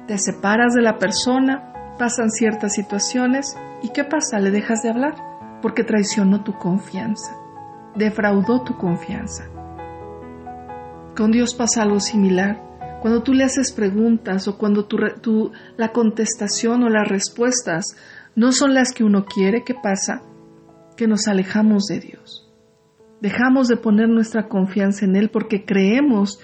Te 0.06 0.18
separas 0.18 0.72
de 0.74 0.82
la 0.82 0.98
persona 0.98 1.68
pasan 1.98 2.30
ciertas 2.30 2.72
situaciones 2.74 3.58
y 3.82 3.90
¿qué 3.90 4.04
pasa? 4.04 4.38
Le 4.38 4.50
dejas 4.50 4.82
de 4.82 4.90
hablar 4.90 5.14
porque 5.60 5.84
traicionó 5.84 6.44
tu 6.44 6.54
confianza, 6.54 7.36
defraudó 7.94 8.62
tu 8.62 8.76
confianza. 8.78 9.44
Con 11.16 11.32
Dios 11.32 11.54
pasa 11.54 11.82
algo 11.82 12.00
similar. 12.00 12.62
Cuando 13.02 13.22
tú 13.22 13.32
le 13.34 13.44
haces 13.44 13.72
preguntas 13.72 14.48
o 14.48 14.56
cuando 14.56 14.86
tu, 14.86 15.52
la 15.76 15.92
contestación 15.92 16.84
o 16.84 16.88
las 16.88 17.08
respuestas 17.08 17.96
no 18.34 18.52
son 18.52 18.74
las 18.74 18.92
que 18.92 19.04
uno 19.04 19.24
quiere, 19.24 19.62
¿qué 19.64 19.74
pasa? 19.74 20.22
Que 20.96 21.06
nos 21.06 21.28
alejamos 21.28 21.84
de 21.84 22.00
Dios. 22.00 22.47
Dejamos 23.20 23.68
de 23.68 23.76
poner 23.76 24.08
nuestra 24.08 24.48
confianza 24.48 25.04
en 25.04 25.16
Él 25.16 25.30
porque 25.30 25.64
creemos 25.64 26.38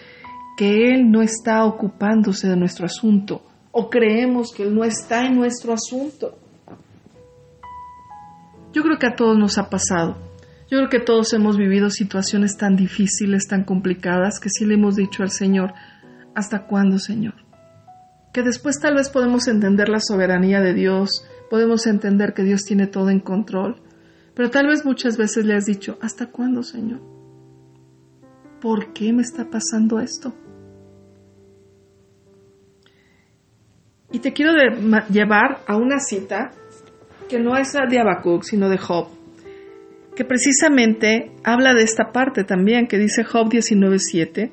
que 0.57 0.91
Él 0.91 1.11
no 1.11 1.23
está 1.23 1.65
ocupándose 1.65 2.49
de 2.49 2.57
nuestro 2.57 2.87
asunto 2.87 3.43
o 3.71 3.91
creemos 3.91 4.53
que 4.53 4.63
Él 4.63 4.75
no 4.75 4.85
está 4.85 5.27
en 5.27 5.37
nuestro 5.37 5.73
asunto. 5.73 6.39
Yo 8.73 8.83
creo 8.83 8.99
que 8.99 9.07
a 9.07 9.15
todos 9.15 9.39
nos 9.39 9.59
ha 9.59 9.71
pasado. 9.71 10.17
Yo 10.71 10.79
creo 10.79 10.89
que 10.89 11.01
todos 11.01 11.33
hemos 11.33 11.57
vivido 11.57 11.91
situaciones 11.91 12.57
tan 12.57 12.75
difíciles, 12.75 13.47
tan 13.47 13.65
complicadas, 13.65 14.41
que 14.41 14.49
sí 14.49 14.65
le 14.65 14.75
hemos 14.75 14.97
dicho 14.97 15.23
al 15.23 15.31
Señor, 15.31 15.75
¿hasta 16.35 16.67
cuándo, 16.67 16.99
Señor? 16.99 17.35
Que 18.33 18.43
después 18.43 18.81
tal 18.81 18.95
vez 18.95 19.11
podemos 19.11 19.47
entender 19.47 19.89
la 19.89 20.01
soberanía 20.01 20.61
de 20.61 20.75
Dios, 20.75 21.25
podemos 21.51 21.87
entender 21.87 22.35
que 22.35 22.43
Dios 22.43 22.63
tiene 22.63 22.89
todo 22.89 23.11
en 23.11 23.21
control, 23.21 23.83
pero 24.35 24.51
tal 24.51 24.67
vez 24.67 24.85
muchas 24.85 25.17
veces 25.17 25.45
le 25.45 25.55
has 25.55 25.65
dicho, 25.65 25.97
¿hasta 26.01 26.27
cuándo, 26.27 26.63
Señor? 26.63 27.01
¿Por 28.61 28.93
qué 28.93 29.13
me 29.13 29.23
está 29.23 29.49
pasando 29.49 30.01
esto? 30.01 30.33
Y 34.11 34.21
te 34.21 34.33
quiero 34.33 34.53
llevar 35.11 35.63
a 35.67 35.77
una 35.77 35.99
cita 35.99 36.53
que 37.29 37.39
no 37.41 37.57
es 37.57 37.73
de 37.73 37.99
Habacuc, 37.99 38.45
sino 38.45 38.69
de 38.69 38.79
Job, 38.79 39.09
que 40.15 40.25
precisamente 40.25 41.33
habla 41.43 41.75
de 41.75 41.83
esta 41.83 42.13
parte 42.13 42.45
también, 42.45 42.87
que 42.87 42.99
dice 42.99 43.25
Job 43.25 43.49
19:7. 43.49 44.53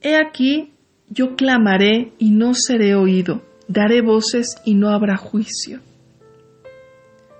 He 0.00 0.16
aquí, 0.16 0.72
yo 1.08 1.36
clamaré 1.36 2.12
y 2.18 2.30
no 2.30 2.54
seré 2.54 2.94
oído, 2.94 3.42
daré 3.68 4.00
voces 4.00 4.56
y 4.64 4.74
no 4.74 4.90
habrá 4.90 5.16
juicio. 5.16 5.80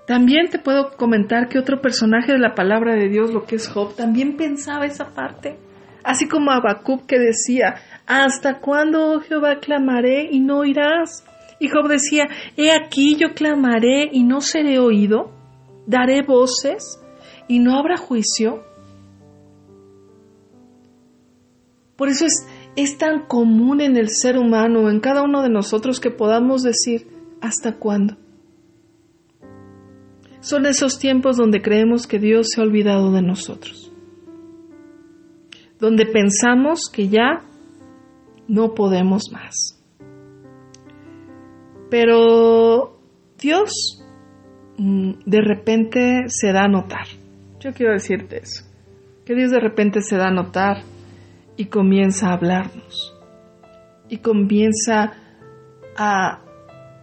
También 0.07 0.49
te 0.49 0.57
puedo 0.57 0.95
comentar 0.95 1.49
que 1.49 1.59
otro 1.59 1.81
personaje 1.81 2.31
de 2.31 2.39
la 2.39 2.55
palabra 2.55 2.95
de 2.95 3.09
Dios, 3.09 3.33
lo 3.33 3.43
que 3.43 3.57
es 3.57 3.67
Job, 3.67 3.93
también 3.93 4.37
pensaba 4.37 4.85
esa 4.85 5.13
parte. 5.13 5.59
Así 6.01 6.29
como 6.29 6.51
Habacuc 6.51 7.05
que 7.05 7.19
decía, 7.19 7.75
¿Hasta 8.05 8.61
cuándo, 8.61 9.11
oh 9.11 9.19
Jehová, 9.19 9.59
clamaré 9.59 10.29
y 10.31 10.39
no 10.39 10.59
oirás? 10.59 11.25
Y 11.59 11.67
Job 11.67 11.89
decía, 11.89 12.23
He 12.55 12.71
aquí 12.71 13.17
yo 13.17 13.33
clamaré 13.33 14.09
y 14.09 14.23
no 14.23 14.39
seré 14.39 14.79
oído, 14.79 15.31
daré 15.85 16.21
voces 16.21 17.01
y 17.49 17.59
no 17.59 17.77
habrá 17.77 17.97
juicio. 17.97 18.63
Por 21.97 22.07
eso 22.07 22.25
es, 22.25 22.47
es 22.77 22.97
tan 22.97 23.25
común 23.27 23.81
en 23.81 23.97
el 23.97 24.07
ser 24.07 24.37
humano, 24.37 24.89
en 24.89 25.01
cada 25.01 25.21
uno 25.21 25.41
de 25.41 25.49
nosotros, 25.49 25.99
que 25.99 26.11
podamos 26.11 26.63
decir, 26.63 27.07
¿hasta 27.41 27.73
cuándo? 27.73 28.15
Son 30.47 30.65
esos 30.65 30.97
tiempos 30.97 31.35
donde 31.35 31.61
creemos 31.61 32.07
que 32.07 32.19
Dios 32.19 32.51
se 32.51 32.61
ha 32.61 32.63
olvidado 32.63 33.11
de 33.11 33.21
nosotros, 33.21 33.91
donde 35.77 36.05
pensamos 36.05 36.89
que 36.89 37.09
ya 37.09 37.43
no 38.47 38.73
podemos 38.73 39.23
más. 39.29 39.83
Pero 41.89 42.97
Dios 43.37 44.01
mm, 44.77 45.15
de 45.25 45.41
repente 45.41 46.23
se 46.27 46.53
da 46.53 46.63
a 46.63 46.69
notar. 46.69 47.07
Yo 47.59 47.73
quiero 47.73 47.91
decirte 47.91 48.37
eso. 48.37 48.63
Que 49.25 49.35
Dios 49.35 49.51
de 49.51 49.59
repente 49.59 49.99
se 49.99 50.15
da 50.15 50.29
a 50.29 50.33
notar 50.33 50.77
y 51.57 51.65
comienza 51.65 52.29
a 52.29 52.35
hablarnos. 52.35 53.13
Y 54.07 54.19
comienza 54.19 55.11
a, 55.97 56.39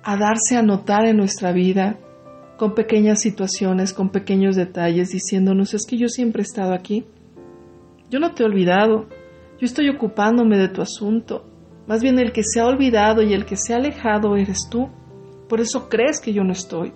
a 0.02 0.16
darse 0.16 0.56
a 0.56 0.62
notar 0.62 1.04
en 1.04 1.18
nuestra 1.18 1.52
vida 1.52 1.98
con 2.56 2.74
pequeñas 2.74 3.20
situaciones, 3.20 3.92
con 3.92 4.10
pequeños 4.10 4.56
detalles, 4.56 5.10
diciéndonos, 5.10 5.74
es 5.74 5.86
que 5.86 5.96
yo 5.96 6.08
siempre 6.08 6.42
he 6.42 6.44
estado 6.44 6.72
aquí. 6.72 7.04
Yo 8.10 8.20
no 8.20 8.32
te 8.32 8.42
he 8.42 8.46
olvidado. 8.46 9.06
Yo 9.58 9.66
estoy 9.66 9.88
ocupándome 9.88 10.58
de 10.58 10.68
tu 10.68 10.82
asunto. 10.82 11.46
Más 11.86 12.02
bien 12.02 12.18
el 12.18 12.32
que 12.32 12.42
se 12.42 12.60
ha 12.60 12.66
olvidado 12.66 13.22
y 13.22 13.34
el 13.34 13.44
que 13.44 13.56
se 13.56 13.72
ha 13.72 13.76
alejado 13.76 14.36
eres 14.36 14.68
tú. 14.70 14.88
Por 15.48 15.60
eso 15.60 15.88
crees 15.88 16.20
que 16.20 16.32
yo 16.32 16.44
no 16.44 16.52
estoy. 16.52 16.92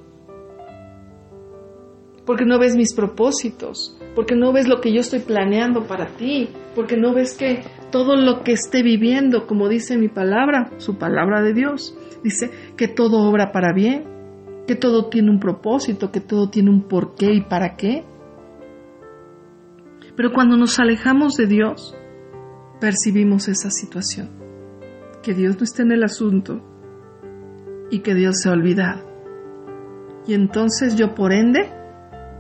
Porque 2.25 2.45
no 2.45 2.59
ves 2.59 2.77
mis 2.77 2.95
propósitos, 2.95 3.99
porque 4.15 4.35
no 4.35 4.53
ves 4.53 4.69
lo 4.69 4.81
que 4.81 4.93
yo 4.93 5.01
estoy 5.01 5.21
planeando 5.21 5.87
para 5.87 6.09
ti, 6.17 6.51
porque 6.75 6.97
no 6.97 7.15
ves 7.15 7.35
que 7.35 7.63
todo 7.91 8.17
lo 8.17 8.43
que 8.43 8.53
esté 8.53 8.83
viviendo, 8.83 9.47
como 9.47 9.69
dice 9.69 9.97
mi 9.97 10.09
palabra, 10.09 10.71
su 10.77 10.99
palabra 10.99 11.41
de 11.41 11.55
Dios, 11.55 11.97
dice 12.23 12.51
que 12.77 12.87
todo 12.87 13.29
obra 13.29 13.51
para 13.51 13.73
bien, 13.73 14.18
que 14.69 14.77
todo 14.77 15.09
tiene 15.09 15.31
un 15.31 15.41
propósito, 15.41 16.13
que 16.13 16.21
todo 16.21 16.51
tiene 16.51 16.69
un 16.69 16.83
porqué 16.83 17.33
y 17.33 17.41
para 17.41 17.75
qué. 17.75 18.05
Pero 20.15 20.31
cuando 20.31 20.59
nos 20.59 20.79
alejamos 20.79 21.37
de 21.37 21.47
Dios, 21.47 21.97
percibimos 22.79 23.49
esa 23.49 23.71
situación, 23.71 24.29
que 25.23 25.33
Dios 25.33 25.57
no 25.57 25.65
está 25.65 25.85
en 25.85 25.93
el 25.93 26.05
asunto 26.05 26.61
y 27.91 28.01
que 28.01 28.15
Dios 28.15 28.43
se 28.43 28.51
ha 28.51 28.53
olvidado. 28.53 29.09
Y 30.27 30.35
entonces 30.35 30.97
yo 30.97 31.15
por 31.15 31.33
ende, 31.33 31.71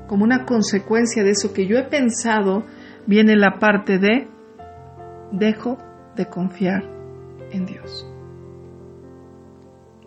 como 0.06 0.22
una 0.22 0.44
consecuencia 0.44 1.24
de 1.24 1.30
eso 1.30 1.54
que 1.54 1.66
yo 1.66 1.78
he 1.78 1.84
pensado, 1.84 2.66
viene 3.06 3.36
la 3.36 3.58
parte 3.58 3.98
de 3.98 4.28
dejo 5.32 5.78
de 6.14 6.26
confiar 6.26 6.84
en 7.52 7.64
Dios. 7.64 8.06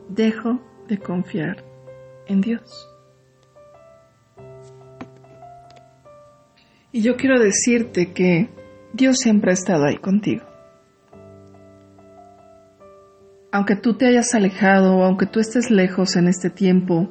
Dejo 0.08 0.60
de 0.88 1.00
confiar 1.00 1.71
en 2.32 2.42
Dios. 2.42 2.88
Y 6.92 7.02
yo 7.02 7.16
quiero 7.16 7.40
decirte 7.40 8.12
que 8.12 8.50
Dios 8.94 9.18
siempre 9.18 9.52
ha 9.52 9.54
estado 9.54 9.86
ahí 9.86 9.98
contigo. 9.98 10.46
Aunque 13.54 13.76
tú 13.76 13.94
te 13.94 14.08
hayas 14.08 14.34
alejado 14.34 15.04
aunque 15.04 15.26
tú 15.26 15.40
estés 15.40 15.72
lejos 15.72 16.16
en 16.16 16.28
este 16.28 16.50
tiempo, 16.50 17.10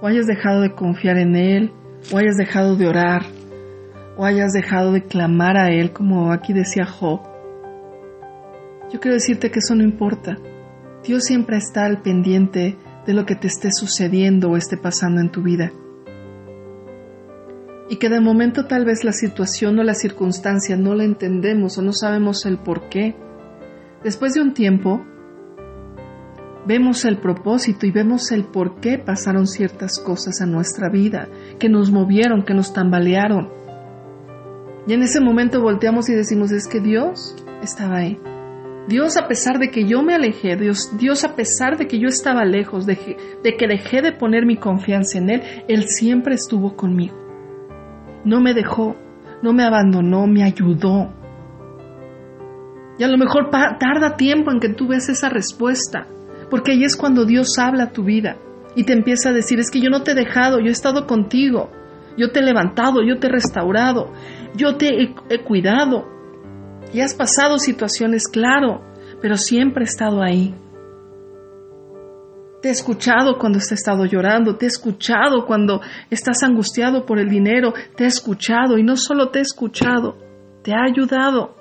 o 0.00 0.06
hayas 0.06 0.26
dejado 0.26 0.60
de 0.60 0.74
confiar 0.74 1.18
en 1.18 1.36
Él, 1.36 1.72
o 2.12 2.18
hayas 2.18 2.36
dejado 2.36 2.76
de 2.76 2.86
orar, 2.86 3.22
o 4.16 4.24
hayas 4.24 4.52
dejado 4.52 4.92
de 4.92 5.02
clamar 5.02 5.56
a 5.56 5.70
Él, 5.70 5.92
como 5.92 6.32
aquí 6.32 6.52
decía 6.52 6.84
Job, 6.86 7.20
yo 8.92 9.00
quiero 9.00 9.14
decirte 9.14 9.50
que 9.50 9.58
eso 9.58 9.74
no 9.74 9.82
importa. 9.82 10.36
Dios 11.02 11.24
siempre 11.24 11.56
está 11.56 11.84
al 11.84 12.00
pendiente 12.00 12.76
de 13.06 13.14
lo 13.14 13.26
que 13.26 13.34
te 13.34 13.46
esté 13.46 13.70
sucediendo 13.70 14.50
o 14.50 14.56
esté 14.56 14.76
pasando 14.76 15.20
en 15.20 15.30
tu 15.30 15.42
vida. 15.42 15.72
Y 17.88 17.96
que 17.96 18.08
de 18.08 18.20
momento 18.20 18.66
tal 18.66 18.84
vez 18.84 19.04
la 19.04 19.12
situación 19.12 19.78
o 19.78 19.82
la 19.82 19.94
circunstancia 19.94 20.76
no 20.76 20.94
la 20.94 21.04
entendemos 21.04 21.76
o 21.76 21.82
no 21.82 21.92
sabemos 21.92 22.46
el 22.46 22.58
por 22.58 22.88
qué. 22.88 23.14
Después 24.02 24.34
de 24.34 24.40
un 24.40 24.54
tiempo, 24.54 25.04
vemos 26.66 27.04
el 27.04 27.18
propósito 27.18 27.86
y 27.86 27.90
vemos 27.90 28.32
el 28.32 28.44
por 28.44 28.80
qué 28.80 28.98
pasaron 28.98 29.46
ciertas 29.46 29.98
cosas 29.98 30.40
en 30.40 30.50
nuestra 30.50 30.88
vida, 30.88 31.28
que 31.58 31.68
nos 31.68 31.90
movieron, 31.90 32.44
que 32.44 32.54
nos 32.54 32.72
tambalearon. 32.72 33.50
Y 34.86 34.92
en 34.92 35.02
ese 35.02 35.20
momento 35.20 35.60
volteamos 35.60 36.08
y 36.08 36.14
decimos, 36.14 36.52
es 36.52 36.66
que 36.66 36.80
Dios 36.80 37.36
estaba 37.62 37.98
ahí. 37.98 38.18
Dios 38.86 39.16
a 39.16 39.26
pesar 39.28 39.58
de 39.58 39.70
que 39.70 39.86
yo 39.86 40.02
me 40.02 40.14
alejé, 40.14 40.56
Dios, 40.56 40.90
Dios 40.98 41.24
a 41.24 41.34
pesar 41.34 41.78
de 41.78 41.86
que 41.86 41.98
yo 41.98 42.08
estaba 42.08 42.44
lejos, 42.44 42.84
de, 42.84 42.96
que 42.96 43.66
dejé 43.66 44.02
de 44.02 44.12
poner 44.12 44.44
mi 44.44 44.56
confianza 44.56 45.18
en 45.18 45.30
Él, 45.30 45.42
Él 45.68 45.84
siempre 45.84 46.34
estuvo 46.34 46.76
conmigo. 46.76 47.16
No 48.24 48.40
me 48.40 48.52
dejó, 48.52 48.94
no 49.42 49.54
me 49.54 49.64
abandonó, 49.64 50.26
me 50.26 50.44
ayudó. 50.44 51.12
Y 52.98 53.04
a 53.04 53.08
lo 53.08 53.16
mejor 53.16 53.50
tarda 53.50 54.16
tiempo 54.16 54.52
en 54.52 54.60
que 54.60 54.68
tú 54.68 54.88
ves 54.88 55.08
esa 55.08 55.30
respuesta, 55.30 56.06
porque 56.50 56.72
ahí 56.72 56.84
es 56.84 56.96
cuando 56.96 57.24
Dios 57.24 57.58
habla 57.58 57.84
a 57.84 57.92
tu 57.92 58.04
vida 58.04 58.36
y 58.76 58.84
te 58.84 58.92
empieza 58.92 59.30
a 59.30 59.32
decir, 59.32 59.58
es 59.60 59.70
que 59.70 59.80
yo 59.80 59.88
no 59.88 60.02
te 60.02 60.10
he 60.10 60.14
dejado, 60.14 60.60
yo 60.60 60.66
he 60.66 60.72
estado 60.72 61.06
contigo, 61.06 61.70
yo 62.18 62.30
te 62.32 62.40
he 62.40 62.42
levantado, 62.42 63.02
yo 63.02 63.18
te 63.18 63.28
he 63.28 63.30
restaurado, 63.30 64.12
yo 64.54 64.76
te 64.76 65.14
he 65.30 65.38
cuidado, 65.42 66.13
y 66.94 67.00
has 67.00 67.12
pasado 67.12 67.58
situaciones, 67.58 68.28
claro, 68.28 68.80
pero 69.20 69.36
siempre 69.36 69.82
he 69.82 69.88
estado 69.88 70.22
ahí. 70.22 70.54
Te 72.62 72.68
he 72.68 72.70
escuchado 72.70 73.36
cuando 73.36 73.58
has 73.58 73.72
estado 73.72 74.06
llorando, 74.06 74.56
te 74.56 74.66
he 74.66 74.68
escuchado 74.68 75.44
cuando 75.44 75.80
estás 76.08 76.44
angustiado 76.44 77.04
por 77.04 77.18
el 77.18 77.28
dinero, 77.28 77.74
te 77.96 78.04
he 78.04 78.06
escuchado 78.06 78.78
y 78.78 78.84
no 78.84 78.96
solo 78.96 79.30
te 79.30 79.40
he 79.40 79.42
escuchado, 79.42 80.16
te 80.62 80.72
ha 80.72 80.84
ayudado. 80.88 81.56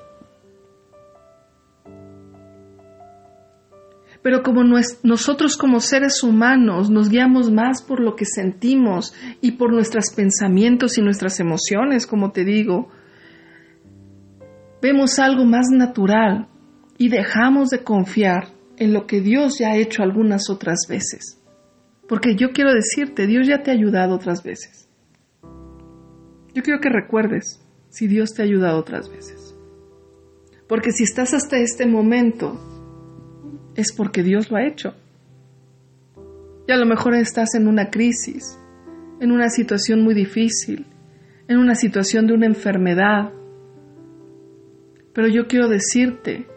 Pero 4.22 4.44
como 4.44 4.64
nosotros 5.02 5.58
como 5.58 5.80
seres 5.80 6.22
humanos 6.22 6.92
nos 6.92 7.10
guiamos 7.10 7.52
más 7.52 7.82
por 7.82 8.00
lo 8.00 8.16
que 8.16 8.26
sentimos 8.26 9.16
y 9.42 9.54
por 9.54 9.74
nuestros 9.74 10.12
pensamientos 10.16 10.98
y 11.00 11.02
nuestras 11.02 11.40
emociones, 11.40 12.06
como 12.06 12.32
te 12.32 12.46
digo, 12.46 12.90
vemos 14.84 15.18
algo 15.18 15.46
más 15.46 15.68
natural 15.72 16.50
y 16.98 17.08
dejamos 17.08 17.70
de 17.70 17.84
confiar 17.84 18.50
en 18.78 18.92
lo 18.92 19.08
que 19.08 19.22
Dios 19.22 19.58
ya 19.60 19.70
ha 19.70 19.78
hecho 19.78 20.04
algunas 20.04 20.50
otras 20.50 20.80
veces. 20.90 21.42
Porque 22.10 22.36
yo 22.36 22.52
quiero 22.52 22.74
decirte, 22.74 23.26
Dios 23.26 23.48
ya 23.48 23.64
te 23.64 23.72
ha 23.72 23.74
ayudado 23.74 24.14
otras 24.14 24.44
veces. 24.44 24.90
Yo 26.54 26.62
quiero 26.62 26.82
que 26.82 26.90
recuerdes 26.90 27.66
si 27.90 28.08
Dios 28.08 28.34
te 28.34 28.42
ha 28.42 28.46
ayudado 28.46 28.78
otras 28.78 29.10
veces. 29.10 29.56
Porque 30.68 30.92
si 30.92 31.04
estás 31.04 31.34
hasta 31.34 31.58
este 31.58 31.88
momento, 31.88 32.60
es 33.76 33.94
porque 33.94 34.22
Dios 34.22 34.52
lo 34.52 34.58
ha 34.58 34.68
hecho. 34.68 34.96
Y 36.68 36.74
a 36.74 36.78
lo 36.78 36.86
mejor 36.86 37.16
estás 37.16 37.56
en 37.56 37.70
una 37.70 37.90
crisis, 37.90 38.60
en 39.22 39.32
una 39.32 39.50
situación 39.50 40.04
muy 40.04 40.14
difícil, 40.14 40.88
en 41.48 41.58
una 41.58 41.76
situación 41.76 42.28
de 42.28 42.34
una 42.34 42.48
enfermedad, 42.48 43.32
pero 45.14 45.28
yo 45.28 45.48
quiero 45.48 45.68
decirte 45.68 46.48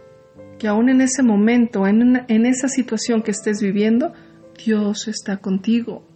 que 0.58 0.68
aún 0.68 0.88
en 0.88 1.00
ese 1.00 1.22
momento, 1.22 1.86
en, 1.86 2.24
en 2.28 2.46
esa 2.46 2.68
situación 2.68 3.22
que 3.22 3.30
estés 3.30 3.60
viviendo, 3.60 4.12
Dios 4.64 5.08
está 5.08 5.36
contigo. 5.36 6.06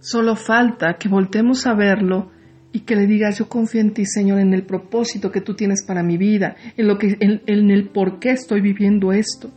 Solo 0.00 0.34
falta 0.34 0.94
que 0.94 1.08
voltemos 1.08 1.66
a 1.66 1.74
verlo 1.74 2.30
y 2.72 2.80
que 2.80 2.96
le 2.96 3.06
digas, 3.06 3.38
yo 3.38 3.48
confío 3.48 3.80
en 3.80 3.92
ti, 3.92 4.06
Señor, 4.06 4.40
en 4.40 4.54
el 4.54 4.64
propósito 4.64 5.30
que 5.30 5.40
tú 5.40 5.54
tienes 5.54 5.84
para 5.84 6.02
mi 6.02 6.16
vida, 6.16 6.56
en, 6.76 6.88
lo 6.88 6.98
que, 6.98 7.16
en, 7.20 7.42
en 7.46 7.70
el 7.70 7.88
por 7.88 8.18
qué 8.18 8.30
estoy 8.30 8.60
viviendo 8.60 9.12
esto 9.12 9.50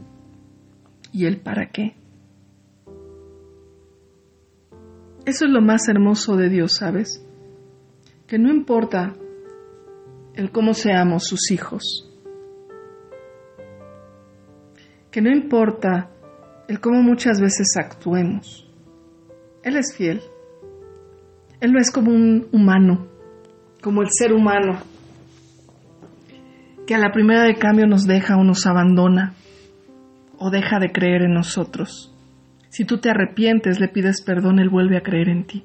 y 1.12 1.26
el 1.26 1.38
para 1.38 1.70
qué. 1.70 1.96
Eso 5.26 5.46
es 5.46 5.52
lo 5.52 5.62
más 5.62 5.88
hermoso 5.88 6.36
de 6.36 6.50
Dios, 6.50 6.76
¿sabes? 6.76 7.26
Que 8.28 8.38
no 8.38 8.52
importa 8.52 9.16
el 10.36 10.52
cómo 10.52 10.74
seamos 10.74 11.26
sus 11.28 11.52
hijos. 11.52 12.10
Que 15.12 15.22
no 15.22 15.32
importa 15.32 16.10
el 16.68 16.80
cómo 16.80 17.02
muchas 17.02 17.40
veces 17.40 17.76
actuemos. 17.78 18.68
Él 19.64 19.78
es 19.78 19.96
fiel. 19.96 20.22
Él 21.60 21.72
no 21.72 21.80
es 21.80 21.92
como 21.92 22.12
un 22.12 22.48
humano, 22.52 23.08
como 23.82 24.02
el 24.02 24.10
ser 24.12 24.34
humano, 24.34 24.80
que 26.86 26.96
a 26.96 26.98
la 26.98 27.12
primera 27.12 27.44
de 27.44 27.56
cambio 27.56 27.88
nos 27.88 28.06
deja 28.06 28.36
o 28.36 28.44
nos 28.44 28.66
abandona 28.66 29.34
o 30.38 30.50
deja 30.50 30.80
de 30.80 30.92
creer 30.92 31.22
en 31.22 31.34
nosotros. 31.34 32.14
Si 32.70 32.84
tú 32.84 32.98
te 32.98 33.10
arrepientes, 33.10 33.80
le 33.80 33.88
pides 33.88 34.22
perdón, 34.24 34.60
Él 34.60 34.70
vuelve 34.70 34.98
a 34.98 35.04
creer 35.04 35.30
en 35.30 35.46
ti. 35.46 35.64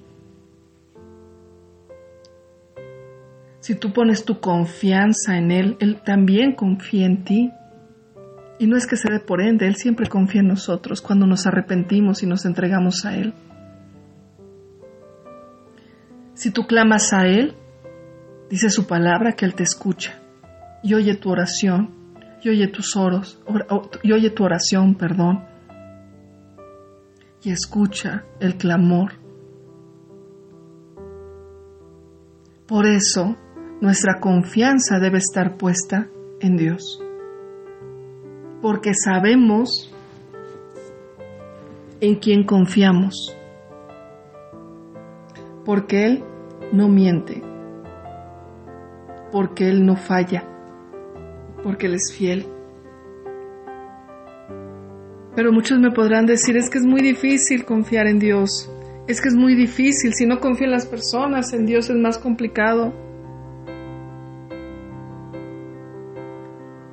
Si 3.68 3.74
tú 3.74 3.92
pones 3.92 4.24
tu 4.24 4.40
confianza 4.40 5.36
en 5.36 5.50
Él, 5.50 5.76
Él 5.78 6.00
también 6.02 6.54
confía 6.54 7.04
en 7.04 7.22
ti. 7.22 7.52
Y 8.58 8.66
no 8.66 8.78
es 8.78 8.86
que 8.86 8.96
se 8.96 9.12
dé 9.12 9.20
por 9.20 9.42
ende, 9.42 9.66
Él 9.66 9.76
siempre 9.76 10.08
confía 10.08 10.40
en 10.40 10.48
nosotros 10.48 11.02
cuando 11.02 11.26
nos 11.26 11.46
arrepentimos 11.46 12.22
y 12.22 12.26
nos 12.26 12.46
entregamos 12.46 13.04
a 13.04 13.14
Él. 13.14 13.34
Si 16.32 16.50
tú 16.50 16.66
clamas 16.66 17.12
a 17.12 17.26
Él, 17.26 17.56
dice 18.48 18.70
su 18.70 18.86
palabra 18.86 19.32
que 19.32 19.44
Él 19.44 19.54
te 19.54 19.64
escucha 19.64 20.18
y 20.82 20.94
oye 20.94 21.14
tu 21.16 21.28
oración, 21.28 21.90
y 22.42 22.48
oye 22.48 22.68
tus 22.68 22.96
oros, 22.96 23.38
y 24.02 24.12
oye 24.12 24.30
tu 24.30 24.44
oración, 24.44 24.94
perdón, 24.94 25.44
y 27.42 27.50
escucha 27.50 28.24
el 28.40 28.56
clamor. 28.56 29.12
Por 32.66 32.86
eso, 32.86 33.36
nuestra 33.80 34.18
confianza 34.20 34.98
debe 34.98 35.18
estar 35.18 35.56
puesta 35.56 36.08
en 36.40 36.56
Dios, 36.56 37.02
porque 38.60 38.92
sabemos 38.94 39.92
en 42.00 42.16
quién 42.16 42.44
confiamos, 42.44 43.36
porque 45.64 46.06
Él 46.06 46.24
no 46.72 46.88
miente, 46.88 47.42
porque 49.30 49.68
Él 49.68 49.86
no 49.86 49.96
falla, 49.96 50.44
porque 51.62 51.86
Él 51.86 51.94
es 51.94 52.12
fiel. 52.16 52.46
Pero 55.36 55.52
muchos 55.52 55.78
me 55.78 55.92
podrán 55.92 56.26
decir, 56.26 56.56
es 56.56 56.68
que 56.68 56.78
es 56.78 56.84
muy 56.84 57.00
difícil 57.00 57.64
confiar 57.64 58.08
en 58.08 58.18
Dios, 58.18 58.68
es 59.06 59.20
que 59.20 59.28
es 59.28 59.36
muy 59.36 59.54
difícil, 59.54 60.12
si 60.14 60.26
no 60.26 60.40
confío 60.40 60.66
en 60.66 60.72
las 60.72 60.86
personas, 60.86 61.52
en 61.52 61.64
Dios 61.64 61.88
es 61.90 61.96
más 61.96 62.18
complicado. 62.18 62.92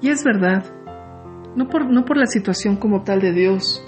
Y 0.05 0.09
es 0.09 0.23
verdad, 0.23 0.63
no 1.55 1.67
por, 1.67 1.89
no 1.89 2.05
por 2.05 2.17
la 2.17 2.27
situación 2.27 2.75
como 2.75 3.01
tal 3.01 3.21
de 3.21 3.31
Dios, 3.33 3.83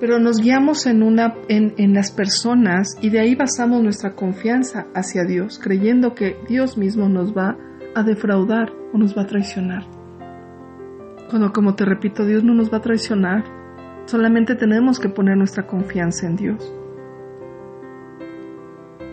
pero 0.00 0.18
nos 0.18 0.40
guiamos 0.40 0.86
en, 0.86 1.04
una, 1.04 1.36
en, 1.48 1.74
en 1.76 1.94
las 1.94 2.10
personas 2.10 2.96
y 3.00 3.10
de 3.10 3.20
ahí 3.20 3.36
basamos 3.36 3.80
nuestra 3.80 4.16
confianza 4.16 4.88
hacia 4.92 5.22
Dios, 5.22 5.60
creyendo 5.62 6.16
que 6.16 6.36
Dios 6.48 6.76
mismo 6.76 7.08
nos 7.08 7.32
va 7.32 7.56
a 7.94 8.02
defraudar 8.02 8.72
o 8.92 8.98
nos 8.98 9.16
va 9.16 9.22
a 9.22 9.26
traicionar. 9.28 9.84
Cuando, 11.30 11.52
como 11.52 11.76
te 11.76 11.84
repito, 11.84 12.26
Dios 12.26 12.42
no 12.42 12.54
nos 12.54 12.72
va 12.72 12.78
a 12.78 12.82
traicionar, 12.82 13.44
solamente 14.06 14.56
tenemos 14.56 14.98
que 14.98 15.10
poner 15.10 15.36
nuestra 15.36 15.68
confianza 15.68 16.26
en 16.26 16.34
Dios. 16.34 16.74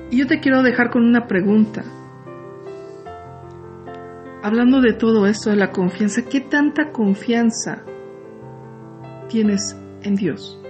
Y 0.09 0.17
yo 0.17 0.25
te 0.25 0.39
quiero 0.39 0.63
dejar 0.63 0.89
con 0.89 1.03
una 1.03 1.27
pregunta. 1.27 1.83
Hablando 4.41 4.79
de 4.79 4.93
todo 4.93 5.27
esto 5.27 5.49
de 5.49 5.57
la 5.57 5.71
confianza, 5.71 6.21
¿qué 6.21 6.39
tanta 6.39 6.93
confianza 6.93 7.83
tienes 9.27 9.75
en 10.01 10.15
Dios? 10.15 10.61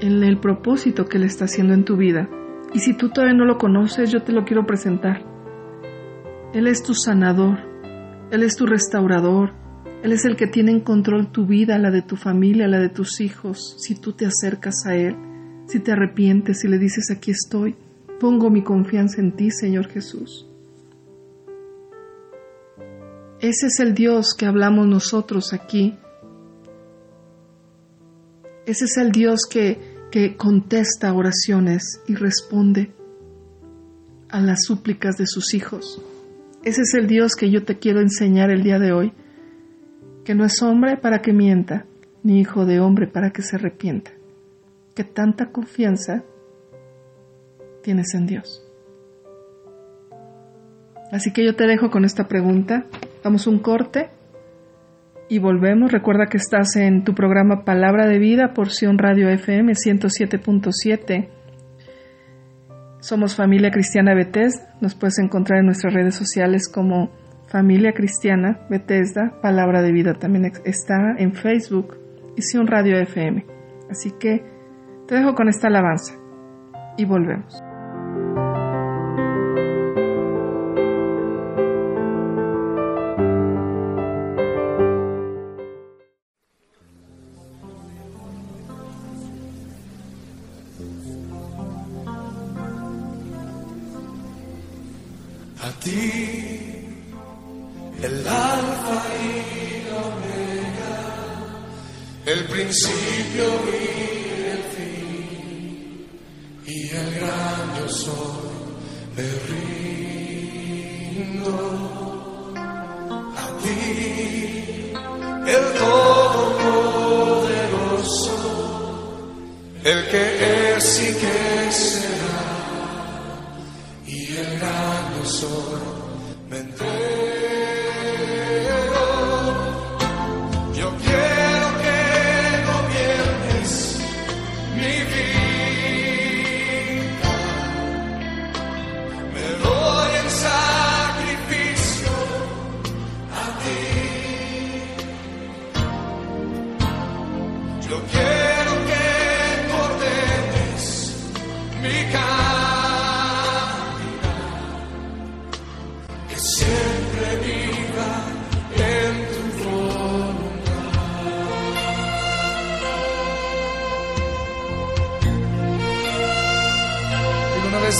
En 0.00 0.24
el 0.24 0.40
propósito 0.40 1.04
que 1.04 1.18
Él 1.18 1.22
está 1.22 1.44
haciendo 1.44 1.72
en 1.72 1.84
tu 1.84 1.96
vida. 1.96 2.28
Y 2.74 2.80
si 2.80 2.96
tú 2.96 3.10
todavía 3.10 3.36
no 3.36 3.44
lo 3.44 3.56
conoces, 3.56 4.10
yo 4.10 4.24
te 4.24 4.32
lo 4.32 4.44
quiero 4.44 4.66
presentar. 4.66 5.24
Él 6.54 6.66
es 6.66 6.82
tu 6.82 6.92
sanador, 6.92 7.60
Él 8.32 8.42
es 8.42 8.56
tu 8.56 8.66
restaurador, 8.66 9.52
Él 10.02 10.10
es 10.10 10.24
el 10.24 10.34
que 10.34 10.48
tiene 10.48 10.72
en 10.72 10.80
control 10.80 11.30
tu 11.30 11.46
vida, 11.46 11.78
la 11.78 11.92
de 11.92 12.02
tu 12.02 12.16
familia, 12.16 12.66
la 12.66 12.80
de 12.80 12.88
tus 12.88 13.20
hijos, 13.20 13.76
si 13.78 13.94
tú 13.94 14.12
te 14.12 14.26
acercas 14.26 14.86
a 14.86 14.96
Él, 14.96 15.14
si 15.66 15.78
te 15.78 15.92
arrepientes 15.92 16.64
y 16.64 16.68
le 16.68 16.78
dices, 16.78 17.12
aquí 17.12 17.30
estoy, 17.30 17.76
pongo 18.18 18.50
mi 18.50 18.64
confianza 18.64 19.20
en 19.20 19.36
ti, 19.36 19.52
Señor 19.52 19.86
Jesús. 19.86 20.49
Ese 23.40 23.68
es 23.68 23.80
el 23.80 23.94
Dios 23.94 24.34
que 24.34 24.44
hablamos 24.44 24.86
nosotros 24.86 25.54
aquí. 25.54 25.96
Ese 28.66 28.84
es 28.84 28.96
el 28.98 29.12
Dios 29.12 29.46
que, 29.50 29.78
que 30.10 30.36
contesta 30.36 31.14
oraciones 31.14 32.02
y 32.06 32.14
responde 32.14 32.92
a 34.28 34.40
las 34.40 34.64
súplicas 34.64 35.16
de 35.16 35.26
sus 35.26 35.54
hijos. 35.54 36.02
Ese 36.64 36.82
es 36.82 36.92
el 36.92 37.06
Dios 37.06 37.34
que 37.34 37.50
yo 37.50 37.64
te 37.64 37.78
quiero 37.78 38.00
enseñar 38.00 38.50
el 38.50 38.62
día 38.62 38.78
de 38.78 38.92
hoy, 38.92 39.12
que 40.24 40.34
no 40.34 40.44
es 40.44 40.60
hombre 40.62 40.98
para 40.98 41.22
que 41.22 41.32
mienta, 41.32 41.86
ni 42.22 42.40
hijo 42.40 42.66
de 42.66 42.80
hombre 42.80 43.06
para 43.06 43.30
que 43.30 43.40
se 43.40 43.56
arrepienta. 43.56 44.10
Que 44.94 45.04
tanta 45.04 45.50
confianza 45.50 46.24
tienes 47.82 48.12
en 48.14 48.26
Dios. 48.26 48.62
Así 51.10 51.32
que 51.32 51.44
yo 51.44 51.56
te 51.56 51.66
dejo 51.66 51.90
con 51.90 52.04
esta 52.04 52.28
pregunta. 52.28 52.86
Damos 53.22 53.46
un 53.46 53.58
corte 53.58 54.10
y 55.28 55.38
volvemos. 55.38 55.92
Recuerda 55.92 56.26
que 56.26 56.38
estás 56.38 56.76
en 56.76 57.04
tu 57.04 57.14
programa 57.14 57.64
Palabra 57.64 58.06
de 58.06 58.18
Vida, 58.18 58.52
porción 58.54 58.98
Radio 58.98 59.28
FM 59.28 59.72
107.7. 59.72 61.28
Somos 63.00 63.36
Familia 63.36 63.70
Cristiana 63.70 64.14
Bethesda. 64.14 64.74
Nos 64.80 64.94
puedes 64.94 65.18
encontrar 65.18 65.60
en 65.60 65.66
nuestras 65.66 65.94
redes 65.94 66.14
sociales 66.14 66.68
como 66.68 67.10
Familia 67.48 67.92
Cristiana 67.92 68.66
Bethesda. 68.68 69.38
Palabra 69.40 69.82
de 69.82 69.92
Vida 69.92 70.14
también 70.14 70.52
está 70.64 71.14
en 71.16 71.34
Facebook 71.34 71.96
y 72.36 72.42
Sion 72.42 72.66
Radio 72.66 72.98
FM. 72.98 73.44
Así 73.90 74.10
que 74.18 74.44
te 75.06 75.14
dejo 75.14 75.34
con 75.34 75.48
esta 75.48 75.68
alabanza 75.68 76.14
y 76.96 77.04
volvemos. 77.04 77.69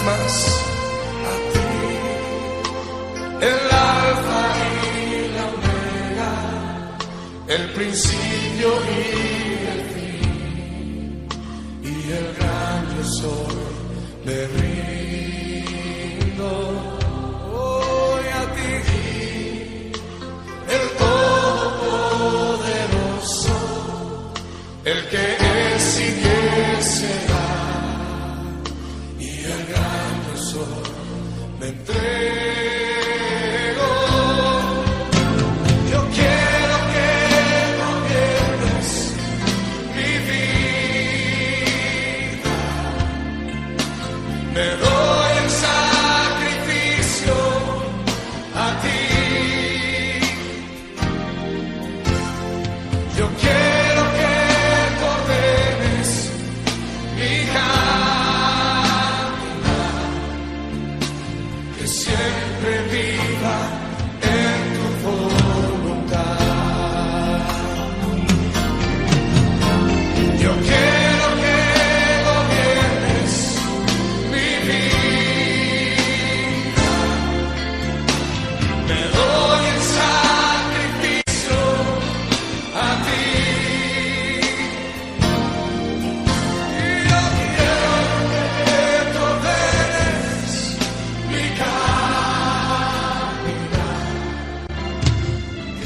Más, 0.04 0.62
a 1.26 1.34
ti, 1.52 1.70
el 3.44 3.62
alfa 3.76 4.42
y 4.96 5.28
la 5.34 5.44
omega, 5.54 6.32
el 7.48 7.64
principio 7.72 8.68
y 8.96 9.39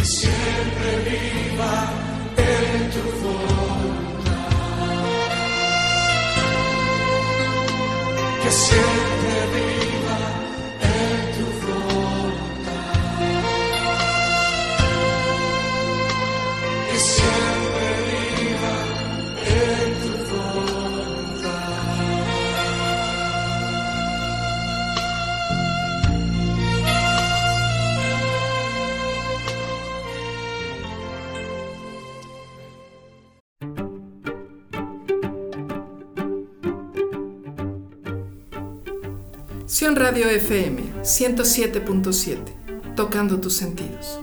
Siempre 0.04 0.90
viva 1.08 1.74
en 2.36 2.90
tu 2.90 3.04
voluntad. 3.22 4.44
Que 8.42 8.50
siempre 8.50 9.34
viva. 9.54 10.03
Radio 39.94 40.28
FM 40.28 41.02
107.7, 41.02 42.94
tocando 42.96 43.40
tus 43.40 43.56
sentidos. 43.56 44.18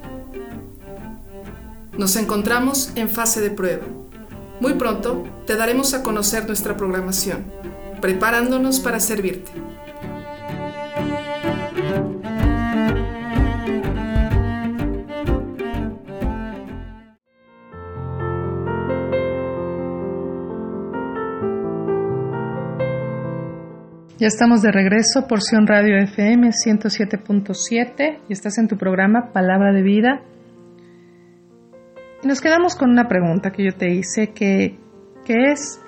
Nos 1.97 2.17
encontramos 2.17 2.91
en 2.95 3.07
fase 3.07 3.39
de 3.39 3.51
prueba. 3.51 3.85
Muy 4.59 4.73
pronto 4.73 5.23
te 5.47 5.55
daremos 5.55 5.93
a 5.93 6.03
conocer 6.03 6.45
nuestra 6.45 6.75
programación, 6.75 7.45
preparándonos 8.01 8.81
para 8.81 8.99
servirte. 8.99 9.49
Ya 24.21 24.27
estamos 24.27 24.61
de 24.61 24.71
regreso, 24.71 25.25
Porción 25.27 25.65
Radio 25.65 25.97
FM 25.97 26.49
107.7 26.49 28.19
y 28.29 28.33
estás 28.33 28.59
en 28.59 28.67
tu 28.67 28.77
programa 28.77 29.31
Palabra 29.33 29.71
de 29.71 29.81
Vida. 29.81 30.21
Y 32.21 32.27
nos 32.27 32.39
quedamos 32.39 32.75
con 32.75 32.91
una 32.91 33.07
pregunta 33.07 33.49
que 33.49 33.65
yo 33.65 33.75
te 33.75 33.89
hice 33.89 34.31
que, 34.31 34.77
que 35.25 35.51
es, 35.51 35.81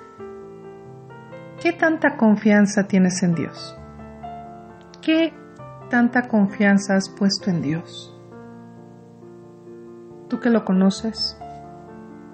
¿qué 1.62 1.74
tanta 1.74 2.16
confianza 2.16 2.88
tienes 2.88 3.22
en 3.22 3.36
Dios? 3.36 3.78
¿Qué 5.00 5.32
tanta 5.88 6.22
confianza 6.22 6.96
has 6.96 7.08
puesto 7.16 7.50
en 7.50 7.62
Dios? 7.62 8.20
Tú 10.28 10.40
que 10.40 10.50
lo 10.50 10.64
conoces, 10.64 11.38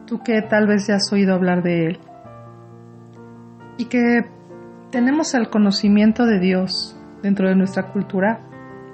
tú 0.07 0.23
que 0.23 0.41
tal 0.41 0.67
vez 0.67 0.87
ya 0.87 0.95
has 0.95 1.13
oído 1.13 1.35
hablar 1.35 1.63
de 1.63 1.89
Él 1.89 1.99
y 3.77 3.85
que 3.85 4.40
tenemos 4.91 5.35
el 5.35 5.49
conocimiento 5.49 6.27
de 6.27 6.39
Dios 6.39 6.97
dentro 7.23 7.49
de 7.49 7.55
nuestra 7.55 7.93
cultura 7.93 8.41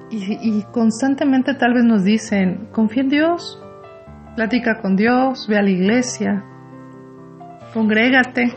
y, 0.08 0.62
constantemente 0.72 1.54
tal 1.54 1.74
vez 1.74 1.84
nos 1.84 2.04
dicen, 2.04 2.68
confía 2.70 3.02
en 3.02 3.08
Dios, 3.08 3.60
platica 4.36 4.80
con 4.80 4.94
Dios, 4.94 5.46
ve 5.48 5.58
a 5.58 5.62
la 5.62 5.70
iglesia, 5.70 6.44
congrégate 7.74 8.52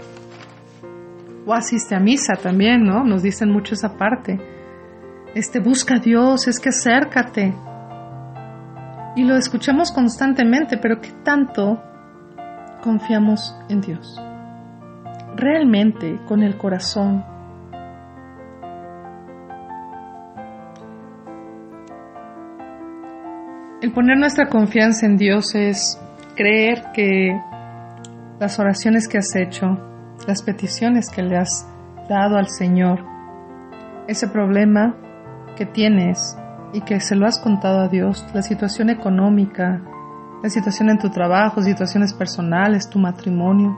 o 1.48 1.54
asiste 1.54 1.96
a 1.96 2.00
misa 2.00 2.36
también, 2.36 2.84
¿no? 2.84 3.04
Nos 3.04 3.24
dicen 3.24 3.50
mucho 3.50 3.74
esa 3.74 3.98
parte. 3.98 4.40
Este, 5.34 5.60
busca 5.60 5.96
a 5.96 6.00
Dios, 6.00 6.48
es 6.48 6.60
que 6.60 6.70
acércate. 6.70 7.56
Y 9.16 9.24
lo 9.24 9.36
escuchamos 9.36 9.92
constantemente, 9.92 10.78
pero 10.78 11.02
¿qué 11.02 11.10
tanto 11.24 11.82
confiamos 12.84 13.56
en 13.70 13.82
Dios? 13.82 14.22
realmente 15.40 16.20
con 16.28 16.44
el 16.44 16.58
corazón. 16.58 17.24
El 23.82 23.94
poner 23.94 24.18
nuestra 24.18 24.50
confianza 24.50 25.06
en 25.06 25.16
Dios 25.16 25.56
es 25.56 25.98
creer 26.36 26.92
que 26.94 27.32
las 28.38 28.60
oraciones 28.60 29.08
que 29.08 29.20
has 29.20 29.34
hecho, 29.38 29.68
las 30.28 30.44
peticiones 30.44 31.10
que 31.10 31.24
le 31.24 31.38
has 31.38 31.66
dado 32.10 32.36
al 32.36 32.50
Señor, 32.50 33.06
ese 34.10 34.28
problema 34.28 34.98
que 35.56 35.66
tienes 35.66 36.38
y 36.74 36.82
que 36.82 37.00
se 37.00 37.16
lo 37.16 37.26
has 37.26 37.40
contado 37.40 37.80
a 37.80 37.88
Dios, 37.88 38.28
la 38.34 38.42
situación 38.42 38.90
económica, 38.90 39.82
la 40.44 40.50
situación 40.50 40.90
en 40.90 40.98
tu 40.98 41.10
trabajo, 41.10 41.62
situaciones 41.62 42.14
personales, 42.14 42.90
tu 42.90 43.00
matrimonio, 43.00 43.78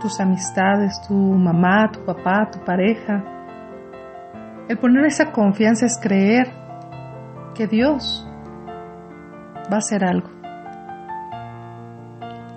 tus 0.00 0.20
amistades, 0.20 1.00
tu 1.08 1.14
mamá, 1.14 1.90
tu 1.92 2.04
papá, 2.04 2.48
tu 2.52 2.64
pareja. 2.64 3.24
El 4.68 4.78
poner 4.78 5.06
esa 5.06 5.32
confianza 5.32 5.86
es 5.86 5.98
creer 6.00 6.52
que 7.56 7.66
Dios 7.66 8.29
va 9.70 9.76
a 9.76 9.78
hacer 9.78 10.04
algo. 10.04 10.28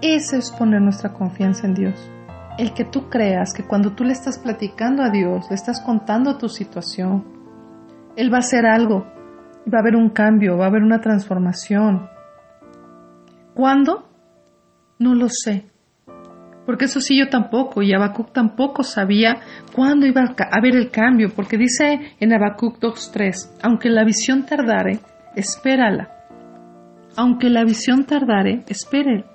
Ese 0.01 0.37
es 0.37 0.51
poner 0.51 0.81
nuestra 0.81 1.13
confianza 1.13 1.67
en 1.67 1.73
Dios. 1.73 2.11
El 2.57 2.73
que 2.73 2.85
tú 2.85 3.09
creas 3.09 3.53
que 3.53 3.63
cuando 3.63 3.93
tú 3.93 4.03
le 4.03 4.13
estás 4.13 4.37
platicando 4.37 5.01
a 5.03 5.09
Dios, 5.09 5.45
le 5.49 5.55
estás 5.55 5.81
contando 5.81 6.37
tu 6.37 6.49
situación, 6.49 7.25
Él 8.15 8.31
va 8.31 8.37
a 8.37 8.39
hacer 8.39 8.65
algo, 8.65 9.05
va 9.71 9.77
a 9.77 9.81
haber 9.81 9.95
un 9.95 10.09
cambio, 10.09 10.57
va 10.57 10.65
a 10.65 10.67
haber 10.67 10.83
una 10.83 10.99
transformación. 10.99 12.09
¿Cuándo? 13.53 14.09
No 14.99 15.15
lo 15.15 15.29
sé, 15.29 15.65
porque 16.65 16.85
eso 16.85 17.01
sí 17.01 17.17
yo 17.17 17.29
tampoco, 17.29 17.81
y 17.81 17.93
Habacuc 17.93 18.31
tampoco 18.31 18.83
sabía 18.83 19.41
cuándo 19.73 20.05
iba 20.05 20.21
a 20.21 20.57
haber 20.57 20.75
el 20.75 20.91
cambio, 20.91 21.29
porque 21.35 21.57
dice 21.57 22.15
en 22.19 22.33
Habacuc 22.33 22.79
2.3, 22.79 23.59
aunque 23.61 23.89
la 23.89 24.05
visión 24.05 24.45
tardare, 24.45 24.99
espérala. 25.35 26.12
Aunque 27.15 27.49
la 27.49 27.63
visión 27.63 28.05
tardare, 28.05 28.63
espere. 28.67 29.25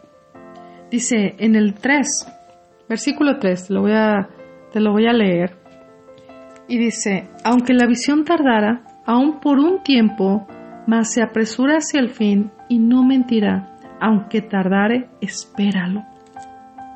Dice 0.90 1.34
en 1.38 1.56
el 1.56 1.74
3, 1.74 2.86
versículo 2.88 3.38
3, 3.38 3.70
lo 3.70 3.82
voy 3.82 3.92
a, 3.92 4.28
te 4.72 4.80
lo 4.80 4.92
voy 4.92 5.06
a 5.06 5.12
leer. 5.12 5.56
Y 6.68 6.78
dice, 6.78 7.28
aunque 7.44 7.72
la 7.72 7.86
visión 7.86 8.24
tardara, 8.24 8.82
aún 9.06 9.40
por 9.40 9.58
un 9.58 9.82
tiempo, 9.82 10.46
mas 10.86 11.12
se 11.12 11.22
apresura 11.22 11.76
hacia 11.76 12.00
el 12.00 12.10
fin 12.10 12.50
y 12.68 12.78
no 12.78 13.04
mentirá. 13.04 13.76
Aunque 14.00 14.42
tardare, 14.42 15.08
espéralo 15.20 16.04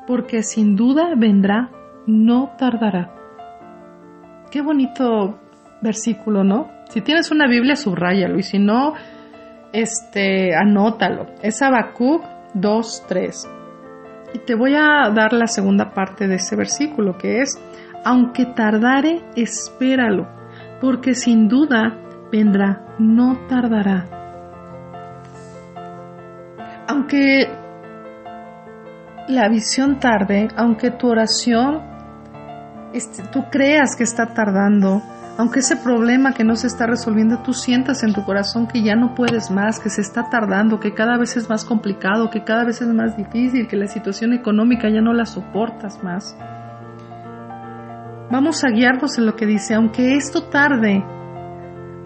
porque 0.05 0.43
sin 0.43 0.75
duda 0.75 1.13
vendrá, 1.15 1.69
no 2.05 2.55
tardará. 2.57 3.13
Qué 4.51 4.61
bonito 4.61 5.39
versículo, 5.81 6.43
¿no? 6.43 6.69
Si 6.89 7.01
tienes 7.01 7.31
una 7.31 7.47
Biblia, 7.47 7.75
subráyalo 7.75 8.37
y 8.37 8.43
si 8.43 8.59
no, 8.59 8.93
este, 9.73 10.55
anótalo. 10.55 11.25
Es 11.41 11.61
Habacuc 11.61 12.23
2.3. 12.53 13.49
Y 14.35 14.39
te 14.39 14.55
voy 14.55 14.75
a 14.75 15.09
dar 15.13 15.33
la 15.33 15.47
segunda 15.47 15.93
parte 15.93 16.27
de 16.27 16.35
ese 16.35 16.55
versículo, 16.55 17.17
que 17.17 17.41
es, 17.41 17.59
aunque 18.05 18.45
tardare, 18.45 19.21
espéralo, 19.35 20.27
porque 20.79 21.13
sin 21.13 21.47
duda 21.47 21.97
vendrá, 22.31 22.85
no 22.97 23.37
tardará. 23.47 24.05
Aunque 26.87 27.47
la 29.27 29.47
visión 29.49 29.99
tarde, 29.99 30.47
aunque 30.55 30.91
tu 30.91 31.09
oración, 31.09 31.81
este, 32.93 33.23
tú 33.31 33.45
creas 33.49 33.95
que 33.95 34.03
está 34.03 34.33
tardando, 34.33 35.01
aunque 35.37 35.61
ese 35.61 35.77
problema 35.77 36.33
que 36.33 36.43
no 36.43 36.55
se 36.55 36.67
está 36.67 36.85
resolviendo, 36.85 37.39
tú 37.39 37.53
sientas 37.53 38.03
en 38.03 38.13
tu 38.13 38.23
corazón 38.23 38.67
que 38.67 38.83
ya 38.83 38.95
no 38.95 39.15
puedes 39.15 39.49
más, 39.49 39.79
que 39.79 39.89
se 39.89 40.01
está 40.01 40.29
tardando, 40.29 40.79
que 40.79 40.93
cada 40.93 41.17
vez 41.17 41.35
es 41.37 41.49
más 41.49 41.65
complicado, 41.65 42.29
que 42.29 42.43
cada 42.43 42.63
vez 42.63 42.81
es 42.81 42.87
más 42.89 43.17
difícil, 43.17 43.67
que 43.67 43.75
la 43.75 43.87
situación 43.87 44.33
económica 44.33 44.89
ya 44.89 45.01
no 45.01 45.11
la 45.11 45.25
soportas 45.25 46.03
más. 46.03 46.37
Vamos 48.29 48.63
a 48.63 48.69
guiarnos 48.69 49.17
en 49.17 49.25
lo 49.25 49.35
que 49.35 49.47
dice, 49.47 49.73
aunque 49.73 50.15
esto 50.15 50.43
tarde, 50.43 51.03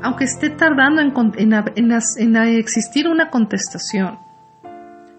aunque 0.02 0.24
esté 0.24 0.50
tardando 0.50 1.02
en, 1.02 1.13
en 2.18 2.36
existir 2.58 3.10
una 3.10 3.30
contestación, 3.30 4.20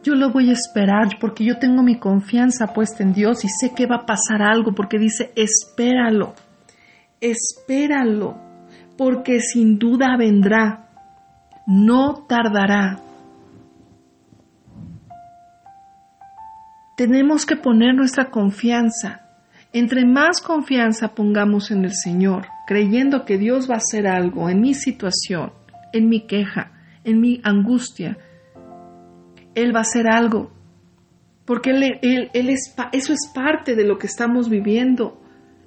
yo 0.02 0.14
lo 0.14 0.30
voy 0.30 0.48
a 0.48 0.52
esperar 0.52 1.18
porque 1.20 1.44
yo 1.44 1.58
tengo 1.58 1.82
mi 1.82 1.98
confianza 1.98 2.68
puesta 2.68 3.02
en 3.02 3.12
Dios 3.12 3.44
y 3.44 3.48
sé 3.48 3.74
que 3.74 3.86
va 3.86 3.96
a 3.96 4.06
pasar 4.06 4.40
algo 4.40 4.72
porque 4.72 4.98
dice, 4.98 5.32
espéralo, 5.36 6.34
espéralo, 7.20 8.36
porque 8.96 9.40
sin 9.40 9.78
duda 9.78 10.16
vendrá, 10.16 10.88
no 11.66 12.24
tardará. 12.28 13.00
Tenemos 16.96 17.46
que 17.46 17.56
poner 17.56 17.94
nuestra 17.94 18.30
confianza. 18.30 19.22
Entre 19.72 20.04
más 20.04 20.40
confianza 20.40 21.14
pongamos 21.14 21.70
en 21.70 21.84
el 21.84 21.94
Señor, 21.94 22.46
creyendo 22.66 23.24
que 23.24 23.38
Dios 23.38 23.68
va 23.70 23.74
a 23.74 23.78
hacer 23.78 24.06
algo 24.06 24.48
en 24.48 24.60
mi 24.60 24.74
situación, 24.74 25.52
en 25.92 26.08
mi 26.08 26.26
queja, 26.26 26.72
en 27.04 27.20
mi 27.20 27.40
angustia, 27.44 28.18
él 29.54 29.74
va 29.74 29.80
a 29.80 29.82
hacer 29.82 30.08
algo, 30.08 30.50
porque 31.44 31.70
eso 32.92 33.12
es 33.12 33.32
parte 33.34 33.74
de 33.74 33.84
lo 33.84 33.98
que 33.98 34.06
estamos 34.06 34.48
viviendo. 34.48 35.20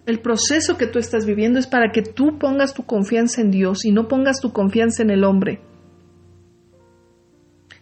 El 0.05 0.19
proceso 0.19 0.77
que 0.77 0.87
tú 0.87 0.97
estás 0.97 1.25
viviendo 1.25 1.59
es 1.59 1.67
para 1.67 1.91
que 1.91 2.01
tú 2.01 2.39
pongas 2.39 2.73
tu 2.73 2.83
confianza 2.83 3.41
en 3.41 3.51
Dios 3.51 3.85
y 3.85 3.91
no 3.91 4.07
pongas 4.07 4.41
tu 4.41 4.51
confianza 4.51 5.03
en 5.03 5.11
el 5.11 5.23
hombre, 5.23 5.61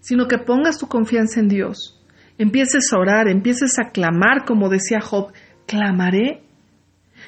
sino 0.01 0.27
que 0.27 0.37
pongas 0.37 0.77
tu 0.77 0.87
confianza 0.87 1.39
en 1.39 1.47
Dios. 1.47 2.03
Empieces 2.37 2.91
a 2.91 2.97
orar, 2.97 3.29
empieces 3.29 3.79
a 3.79 3.91
clamar, 3.91 4.43
como 4.45 4.69
decía 4.69 4.99
Job, 4.99 5.31
clamaré. 5.65 6.43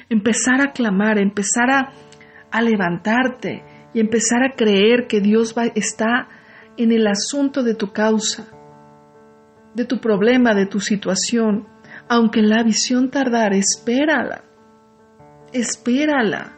Empezar 0.08 0.60
a 0.60 0.72
clamar, 0.72 1.18
empezar 1.18 1.70
a, 1.70 2.60
levantarte 2.60 3.62
y 3.94 4.00
empezar 4.00 4.42
a 4.42 4.54
creer 4.54 5.06
que 5.06 5.20
Dios 5.20 5.54
está 5.74 6.28
en 6.76 6.92
el 6.92 7.06
asunto 7.06 7.62
de 7.62 7.74
tu 7.74 7.92
causa, 7.92 8.46
de 9.74 9.86
tu 9.86 10.00
problema, 10.00 10.54
de 10.54 10.66
tu 10.66 10.80
situación. 10.80 11.66
Aunque 12.08 12.42
la 12.42 12.62
visión 12.62 13.10
tardar, 13.10 13.54
espérala 13.54 14.51
espérala. 15.52 16.56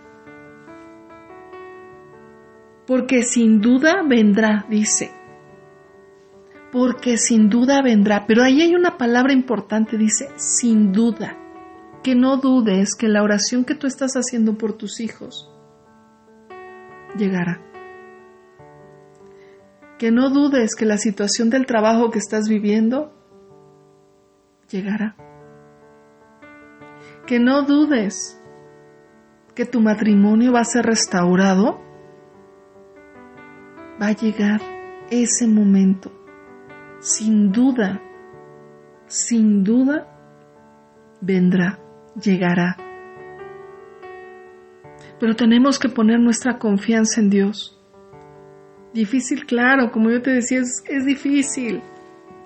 Porque 2.87 3.23
sin 3.23 3.61
duda 3.61 4.03
vendrá, 4.07 4.67
dice. 4.69 5.11
Porque 6.71 7.17
sin 7.17 7.49
duda 7.49 7.83
vendrá. 7.83 8.27
Pero 8.27 8.43
ahí 8.43 8.61
hay 8.61 8.75
una 8.75 8.99
palabra 8.99 9.33
importante, 9.33 9.97
dice, 9.97 10.29
sin 10.37 10.93
duda. 10.93 11.39
Que 12.03 12.15
no 12.15 12.37
dudes 12.37 12.95
que 12.95 13.09
la 13.09 13.23
oración 13.23 13.65
que 13.65 13.75
tú 13.75 13.87
estás 13.87 14.13
haciendo 14.15 14.59
por 14.59 14.75
tus 14.75 15.01
hijos 15.01 15.51
llegará. 17.17 17.61
Que 19.99 20.11
no 20.11 20.29
dudes 20.29 20.75
que 20.75 20.85
la 20.85 20.99
situación 20.99 21.49
del 21.49 21.65
trabajo 21.65 22.11
que 22.11 22.19
estás 22.19 22.49
viviendo 22.49 23.15
llegará. 24.69 25.17
Que 27.27 27.39
no 27.39 27.63
dudes 27.63 28.44
que 29.55 29.65
tu 29.65 29.81
matrimonio 29.81 30.53
va 30.53 30.61
a 30.61 30.65
ser 30.65 30.85
restaurado, 30.85 31.81
va 34.01 34.09
a 34.09 34.13
llegar 34.13 34.61
ese 35.11 35.47
momento. 35.47 36.13
Sin 36.99 37.53
duda, 37.53 38.01
sin 39.07 39.63
duda, 39.63 40.09
vendrá, 41.21 41.79
llegará. 42.21 42.77
Pero 45.21 45.37
tenemos 45.37 45.79
que 45.79 45.89
poner 45.89 46.19
nuestra 46.19 46.59
confianza 46.59 47.21
en 47.21 47.31
Dios. 47.31 47.81
Difícil, 48.93 49.47
claro, 49.47 49.91
como 49.93 50.11
yo 50.11 50.23
te 50.23 50.31
decía, 50.31 50.61
es, 50.61 50.83
es 50.89 51.05
difícil, 51.05 51.83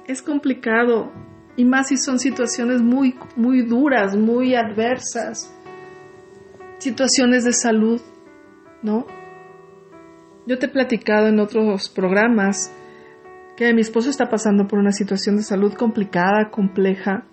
es 0.07 0.23
complicado, 0.23 1.13
y 1.57 1.65
más 1.65 1.89
si 1.89 1.97
son 1.97 2.19
situaciones 2.19 2.83
muy, 2.83 3.17
muy 3.37 3.63
duras, 3.63 4.17
muy 4.17 4.55
adversas 4.55 5.58
situaciones 6.79 7.45
de 7.45 7.53
salud, 7.53 8.01
¿no? 8.83 9.07
Yo 10.47 10.59
te 10.59 10.67
he 10.67 10.69
platicado 10.71 11.27
en 11.29 11.41
otros 11.41 11.91
programas 11.91 12.73
que 13.57 13.75
mi 13.75 13.81
esposo 13.81 14.09
está 14.09 14.29
pasando 14.29 14.67
por 14.69 14.79
una 14.79 14.93
situación 14.93 15.37
de 15.37 15.43
salud 15.43 15.75
complicada, 15.75 16.51
compleja, 16.51 17.27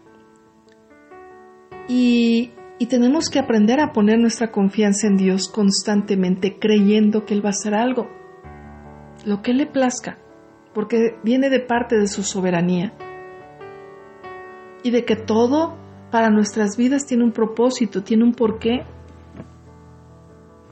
y, 1.88 2.52
y 2.80 2.88
tenemos 2.88 3.30
que 3.30 3.40
aprender 3.40 3.80
a 3.80 3.94
poner 3.94 4.20
nuestra 4.20 4.52
confianza 4.52 5.08
en 5.08 5.18
Dios 5.18 5.48
constantemente, 5.48 6.58
creyendo 6.60 7.26
que 7.26 7.36
Él 7.36 7.46
va 7.46 7.50
a 7.50 7.52
hacer 7.52 7.76
algo, 7.76 8.10
lo 9.24 9.44
que 9.44 9.54
le 9.54 9.68
plazca, 9.68 10.18
porque 10.74 11.18
viene 11.24 11.50
de 11.50 11.60
parte 11.60 11.96
de 11.98 12.08
su 12.08 12.24
soberanía, 12.24 12.94
y 14.84 14.92
de 14.92 15.06
que 15.06 15.16
todo 15.16 15.78
para 16.12 16.30
nuestras 16.30 16.76
vidas 16.76 17.06
tiene 17.06 17.24
un 17.24 17.32
propósito, 17.32 18.04
tiene 18.04 18.24
un 18.24 18.34
porqué, 18.34 18.84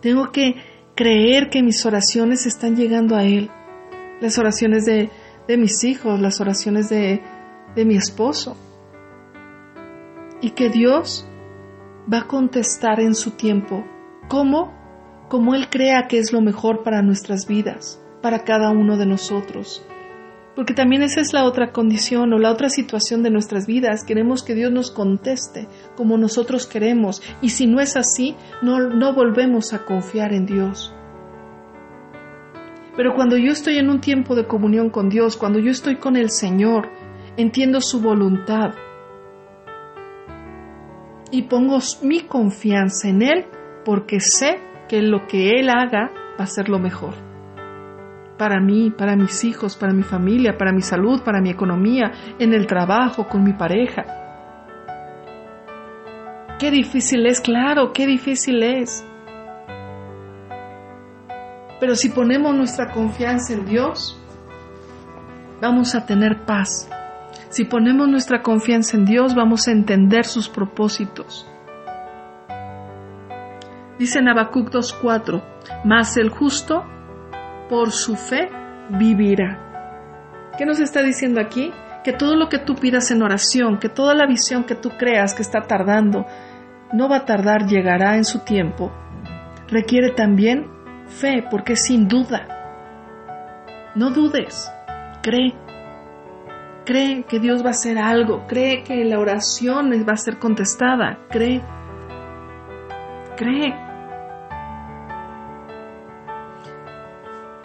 tengo 0.04 0.34
que 0.34 0.58
creer 0.96 1.50
que 1.50 1.64
mis 1.64 1.86
oraciones 1.86 2.46
están 2.46 2.76
llegando 2.76 3.16
a 3.16 3.24
Él. 3.24 3.50
Las 4.20 4.38
oraciones 4.38 4.86
de, 4.86 5.10
mis 5.58 5.86
hijos, 5.86 6.20
las 6.20 6.42
oraciones 6.42 6.90
de, 6.90 7.22
de 7.74 7.86
mi 7.86 7.96
esposo. 7.96 8.58
Y 10.42 10.52
que 10.52 10.68
Dios 10.70 11.26
va 12.12 12.20
a 12.20 12.28
contestar 12.28 13.00
en 13.00 13.16
su 13.16 13.32
tiempo. 13.32 13.86
¿Cómo? 14.28 14.74
Como 15.30 15.56
Él 15.56 15.70
crea 15.70 16.08
que 16.10 16.20
es 16.20 16.34
lo 16.34 16.42
mejor 16.42 16.84
para 16.84 17.02
nuestras 17.02 17.48
vidas, 17.48 18.04
para 18.22 18.44
cada 18.44 18.72
uno 18.72 18.98
de 18.98 19.06
nosotros. 19.06 19.86
Porque 20.56 20.76
también 20.76 21.02
esa 21.02 21.20
es 21.20 21.34
la 21.34 21.46
otra 21.46 21.72
condición 21.72 22.32
o 22.34 22.38
la 22.38 22.52
otra 22.52 22.70
situación 22.70 23.24
de 23.24 23.32
nuestras 23.32 23.66
vidas. 23.66 24.04
Queremos 24.04 24.44
que 24.44 24.54
Dios 24.54 24.72
nos 24.72 24.92
conteste 24.92 25.68
como 25.96 26.18
nosotros 26.18 26.68
queremos. 26.68 27.24
Y 27.42 27.50
si 27.50 27.66
no 27.66 27.80
es 27.80 27.98
así, 27.98 28.36
no, 28.62 28.80
no 28.80 29.14
volvemos 29.16 29.74
a 29.74 29.84
confiar 29.84 30.32
en 30.32 30.46
Dios. 30.46 30.94
Pero 32.96 33.16
cuando 33.16 33.38
yo 33.38 33.52
estoy 33.52 33.78
en 33.78 33.90
un 33.90 34.00
tiempo 34.00 34.36
de 34.36 34.46
comunión 34.46 34.92
con 34.92 35.10
Dios, 35.10 35.38
cuando 35.38 35.58
yo 35.58 35.72
estoy 35.72 35.96
con 35.96 36.16
el 36.16 36.30
Señor, 36.30 36.90
entiendo 37.36 37.82
su 37.82 38.00
voluntad 38.00 38.76
y 41.32 41.42
pongo 41.44 41.80
mi 42.04 42.22
confianza 42.22 43.08
en 43.08 43.24
Él 43.24 43.46
porque 43.84 44.20
sé 44.20 44.60
que 44.88 45.02
lo 45.02 45.26
que 45.26 45.50
Él 45.60 45.70
haga 45.70 46.12
va 46.40 46.44
a 46.44 46.48
ser 46.48 46.70
lo 46.70 46.78
mejor 46.78 47.33
para 48.44 48.60
mí, 48.60 48.92
para 48.92 49.16
mis 49.16 49.42
hijos, 49.46 49.78
para 49.78 49.94
mi 49.94 50.04
familia, 50.04 50.58
para 50.58 50.74
mi 50.74 50.82
salud, 50.82 51.22
para 51.24 51.40
mi 51.40 51.50
economía, 51.50 52.12
en 52.38 52.54
el 52.54 52.68
trabajo, 52.68 53.26
con 53.26 53.42
mi 53.42 53.54
pareja. 53.54 54.04
Qué 56.60 56.70
difícil 56.70 57.26
es, 57.26 57.40
claro, 57.40 57.94
qué 57.94 58.06
difícil 58.06 58.62
es. 58.62 59.08
Pero 61.80 61.96
si 61.96 62.10
ponemos 62.10 62.54
nuestra 62.54 62.92
confianza 62.92 63.54
en 63.54 63.66
Dios, 63.66 64.22
vamos 65.62 65.96
a 65.96 66.06
tener 66.06 66.44
paz. 66.44 66.90
Si 67.48 67.64
ponemos 67.64 68.10
nuestra 68.10 68.42
confianza 68.42 68.98
en 68.98 69.06
Dios, 69.06 69.36
vamos 69.36 69.70
a 69.70 69.72
entender 69.72 70.26
sus 70.26 70.50
propósitos. 70.50 71.48
Dice 73.98 74.20
en 74.20 74.28
Habacuc 74.28 74.70
2.4, 74.70 75.42
mas 75.86 76.18
el 76.18 76.28
justo 76.28 76.84
por 77.70 77.92
su 77.92 78.16
fe 78.16 78.50
vivirá. 78.90 80.52
¿Qué 80.58 80.66
nos 80.66 80.80
está 80.80 81.02
diciendo 81.02 81.42
aquí? 81.42 81.72
Que 82.04 82.14
todo 82.14 82.36
lo 82.36 82.50
que 82.50 82.60
tú 82.60 82.76
pidas 82.76 83.10
en 83.12 83.24
oración, 83.24 83.80
que 83.80 83.90
toda 83.90 84.14
la 84.14 84.28
visión 84.28 84.66
que 84.66 84.76
tú 84.76 84.90
creas 84.98 85.34
que 85.34 85.42
está 85.42 85.62
tardando, 85.62 86.26
no 86.92 87.10
va 87.10 87.18
a 87.18 87.26
tardar, 87.26 87.66
llegará 87.66 88.18
en 88.18 88.26
su 88.26 88.40
tiempo, 88.40 88.92
requiere 89.68 90.12
también 90.12 90.70
fe, 91.08 91.44
porque 91.50 91.76
sin 91.76 92.08
duda. 92.08 92.48
No 93.96 94.12
dudes, 94.12 94.72
cree. 95.22 95.54
Cree 96.86 97.24
que 97.24 97.40
Dios 97.40 97.64
va 97.64 97.70
a 97.70 97.72
hacer 97.72 97.98
algo, 97.98 98.46
cree 98.48 98.84
que 98.84 99.04
la 99.06 99.20
oración 99.20 99.92
va 100.08 100.14
a 100.14 100.18
ser 100.18 100.38
contestada, 100.38 101.18
cree. 101.30 101.62
Cree. 103.38 103.83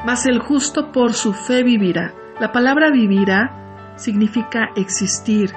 Mas 0.04 0.26
el 0.26 0.38
justo 0.38 0.92
por 0.92 1.12
su 1.12 1.32
fe 1.32 1.62
vivirá. 1.62 2.12
La 2.40 2.52
palabra 2.52 2.90
vivirá 2.90 3.94
significa 3.96 4.70
existir, 4.76 5.53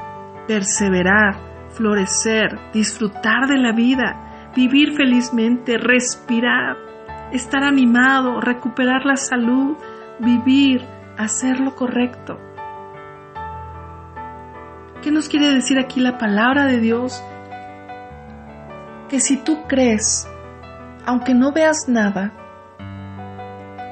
perseverar, 0.47 1.35
florecer, 1.69 2.59
disfrutar 2.73 3.47
de 3.47 3.57
la 3.57 3.71
vida, 3.71 4.51
vivir 4.55 4.93
felizmente, 4.93 5.77
respirar, 5.77 6.77
estar 7.31 7.63
animado, 7.63 8.41
recuperar 8.41 9.05
la 9.05 9.15
salud, 9.15 9.77
vivir, 10.19 10.81
hacer 11.17 11.59
lo 11.59 11.75
correcto. 11.75 12.39
¿Qué 15.01 15.11
nos 15.11 15.29
quiere 15.29 15.49
decir 15.49 15.79
aquí 15.79 15.99
la 15.99 16.17
palabra 16.17 16.65
de 16.65 16.79
Dios? 16.79 17.23
Que 19.09 19.19
si 19.19 19.37
tú 19.37 19.63
crees, 19.67 20.27
aunque 21.05 21.33
no 21.33 21.51
veas 21.51 21.87
nada, 21.87 22.33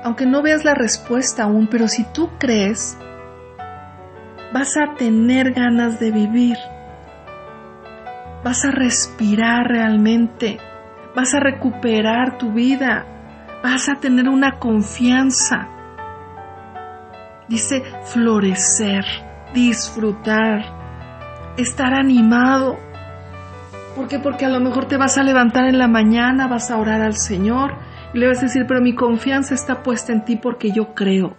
aunque 0.04 0.26
no 0.26 0.41
veas 0.41 0.64
la 0.64 0.74
respuesta 0.74 1.43
aún, 1.43 1.68
pero 1.68 1.88
si 1.88 2.04
tú 2.06 2.30
crees, 2.38 2.97
vas 4.54 4.78
a 4.78 4.95
tener 4.95 5.54
ganas 5.54 6.00
de 6.00 6.12
vivir, 6.12 6.58
vas 8.43 8.66
a 8.66 8.72
respirar 8.72 9.68
realmente, 9.68 10.60
vas 11.16 11.34
a 11.34 11.39
recuperar 11.39 12.38
tu 12.38 12.54
vida, 12.54 13.06
vas 13.64 13.89
a 13.89 13.95
tener 13.95 14.30
una 14.30 14.58
confianza. 14.58 15.68
Dice 17.47 17.84
florecer, 18.06 19.06
disfrutar, 19.54 20.64
estar 21.58 21.93
animado. 21.93 22.78
¿Por 23.95 24.08
qué? 24.08 24.20
Porque 24.20 24.45
a 24.45 24.50
lo 24.50 24.60
mejor 24.60 24.86
te 24.86 24.97
vas 24.97 25.18
a 25.18 25.24
levantar 25.24 25.66
en 25.66 25.80
la 25.80 25.88
mañana, 25.88 26.47
vas 26.47 26.72
a 26.72 26.78
orar 26.78 27.02
al 27.02 27.18
Señor, 27.18 27.76
y 28.14 28.18
le 28.18 28.28
vas 28.28 28.39
a 28.39 28.45
decir, 28.45 28.66
pero 28.68 28.82
mi 28.82 28.95
confianza 28.95 29.53
está 29.53 29.84
puesta 29.84 30.12
en 30.14 30.26
ti 30.26 30.36
porque 30.36 30.72
yo 30.72 30.93
creo. 30.93 31.38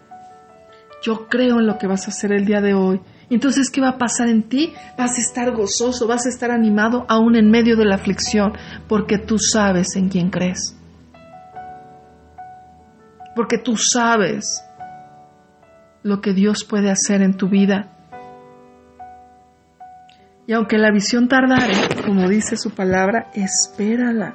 Yo 1.03 1.29
creo 1.29 1.59
en 1.59 1.67
lo 1.67 1.79
que 1.79 1.87
vas 1.87 2.07
a 2.07 2.11
hacer 2.11 2.31
el 2.33 2.45
día 2.45 2.61
de 2.61 2.75
hoy 2.75 3.01
Entonces, 3.31 3.71
¿qué 3.71 3.81
va 3.81 3.91
a 3.91 3.99
pasar 3.99 4.29
en 4.29 4.43
ti? 4.43 4.73
Vas 4.99 5.17
a 5.17 5.21
estar 5.21 5.51
gozoso, 5.53 6.07
vas 6.07 6.27
a 6.27 6.29
estar 6.29 6.51
animado 6.51 7.07
aún 7.09 7.37
en 7.37 7.51
medio 7.51 7.77
de 7.77 7.85
la 7.85 7.95
aflicción, 7.95 8.53
porque 8.89 9.19
tú 9.19 9.39
sabes 9.39 9.95
en 9.97 10.09
quién 10.09 10.31
crees. 10.31 10.77
Porque 13.37 13.57
tú 13.57 13.77
sabes 13.77 14.63
lo 16.03 16.21
que 16.21 16.33
Dios 16.33 16.65
puede 16.65 16.91
hacer 16.91 17.23
en 17.23 17.37
tu 17.37 17.49
vida. 17.49 17.89
Y 20.47 20.53
aunque 20.53 20.77
la 20.79 20.91
visión 20.91 21.29
tardare, 21.29 21.75
como 22.05 22.29
dice 22.29 22.57
su 22.57 22.71
palabra, 22.71 23.31
espérala. 23.35 24.35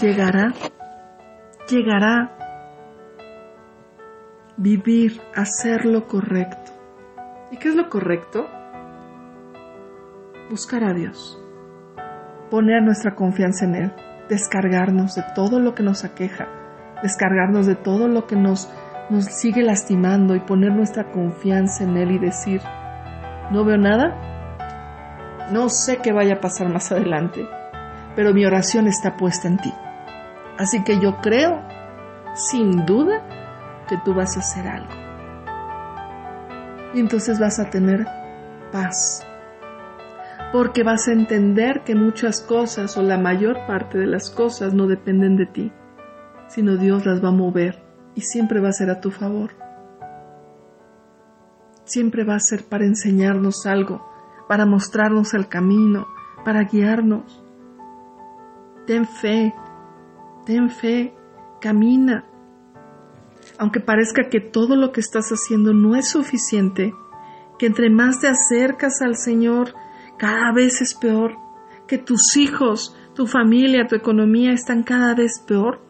Llegará, 0.00 0.54
llegará. 1.70 2.36
Vivir, 4.56 5.20
hacer 5.34 5.86
lo 5.86 6.06
correcto. 6.06 6.72
¿Y 7.50 7.56
qué 7.56 7.68
es 7.68 7.74
lo 7.74 7.88
correcto? 7.88 8.46
Buscar 10.50 10.84
a 10.84 10.92
Dios. 10.92 11.42
Poner 12.50 12.82
nuestra 12.82 13.14
confianza 13.14 13.64
en 13.64 13.74
Él. 13.76 13.92
Descargarnos 14.28 15.14
de 15.14 15.24
todo 15.34 15.60
lo 15.60 15.74
que 15.74 15.82
nos 15.82 16.04
aqueja. 16.04 16.48
Descargarnos 17.02 17.66
de 17.66 17.76
todo 17.76 18.08
lo 18.08 18.26
que 18.26 18.36
nos, 18.36 18.70
nos 19.08 19.24
sigue 19.24 19.62
lastimando 19.62 20.34
y 20.34 20.40
poner 20.40 20.72
nuestra 20.72 21.10
confianza 21.10 21.84
en 21.84 21.96
Él 21.96 22.10
y 22.10 22.18
decir, 22.18 22.60
no 23.50 23.64
veo 23.64 23.78
nada, 23.78 25.48
no 25.50 25.68
sé 25.70 25.98
qué 26.02 26.12
vaya 26.12 26.34
a 26.34 26.40
pasar 26.40 26.68
más 26.68 26.92
adelante, 26.92 27.48
pero 28.14 28.34
mi 28.34 28.44
oración 28.44 28.86
está 28.86 29.16
puesta 29.16 29.48
en 29.48 29.56
ti. 29.56 29.72
Así 30.60 30.84
que 30.84 31.00
yo 31.00 31.16
creo, 31.22 31.62
sin 32.34 32.84
duda, 32.84 33.86
que 33.88 33.96
tú 34.04 34.12
vas 34.12 34.36
a 34.36 34.40
hacer 34.40 34.68
algo. 34.68 34.92
Y 36.92 37.00
entonces 37.00 37.40
vas 37.40 37.58
a 37.58 37.70
tener 37.70 38.06
paz. 38.70 39.26
Porque 40.52 40.82
vas 40.82 41.08
a 41.08 41.12
entender 41.12 41.82
que 41.84 41.94
muchas 41.94 42.42
cosas 42.42 42.98
o 42.98 43.02
la 43.02 43.16
mayor 43.16 43.66
parte 43.66 43.98
de 43.98 44.06
las 44.06 44.30
cosas 44.30 44.74
no 44.74 44.86
dependen 44.86 45.36
de 45.36 45.46
ti, 45.46 45.72
sino 46.48 46.76
Dios 46.76 47.06
las 47.06 47.24
va 47.24 47.28
a 47.28 47.32
mover 47.32 47.82
y 48.14 48.20
siempre 48.20 48.60
va 48.60 48.68
a 48.68 48.72
ser 48.72 48.90
a 48.90 49.00
tu 49.00 49.10
favor. 49.10 49.52
Siempre 51.84 52.24
va 52.24 52.34
a 52.34 52.40
ser 52.40 52.64
para 52.68 52.84
enseñarnos 52.84 53.64
algo 53.64 54.10
para 54.50 54.66
mostrarnos 54.66 55.32
el 55.34 55.46
camino, 55.46 56.08
para 56.44 56.64
guiarnos. 56.64 57.40
Ten 58.84 59.06
fe, 59.06 59.54
ten 60.44 60.70
fe, 60.70 61.14
camina. 61.60 62.24
Aunque 63.58 63.80
parezca 63.80 64.28
que 64.30 64.40
todo 64.40 64.76
lo 64.76 64.92
que 64.92 65.00
estás 65.00 65.30
haciendo 65.30 65.72
no 65.72 65.96
es 65.96 66.08
suficiente, 66.08 66.92
que 67.58 67.66
entre 67.66 67.90
más 67.90 68.20
te 68.20 68.28
acercas 68.28 69.02
al 69.02 69.16
Señor, 69.16 69.74
cada 70.18 70.52
vez 70.52 70.80
es 70.80 70.94
peor, 70.94 71.36
que 71.86 71.98
tus 71.98 72.36
hijos, 72.36 72.96
tu 73.14 73.26
familia, 73.26 73.86
tu 73.86 73.96
economía 73.96 74.52
están 74.52 74.82
cada 74.82 75.14
vez 75.14 75.40
peor, 75.46 75.80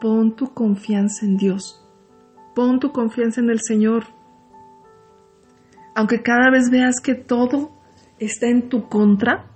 pon 0.00 0.34
tu 0.36 0.52
confianza 0.52 1.26
en 1.26 1.36
Dios. 1.36 1.78
Pon 2.54 2.80
tu 2.80 2.92
confianza 2.92 3.40
en 3.40 3.50
el 3.50 3.60
Señor. 3.60 4.04
Aunque 5.94 6.22
cada 6.22 6.50
vez 6.50 6.70
veas 6.70 7.00
que 7.00 7.14
todo 7.14 7.70
está 8.18 8.46
en 8.46 8.68
tu 8.68 8.88
contra, 8.88 9.51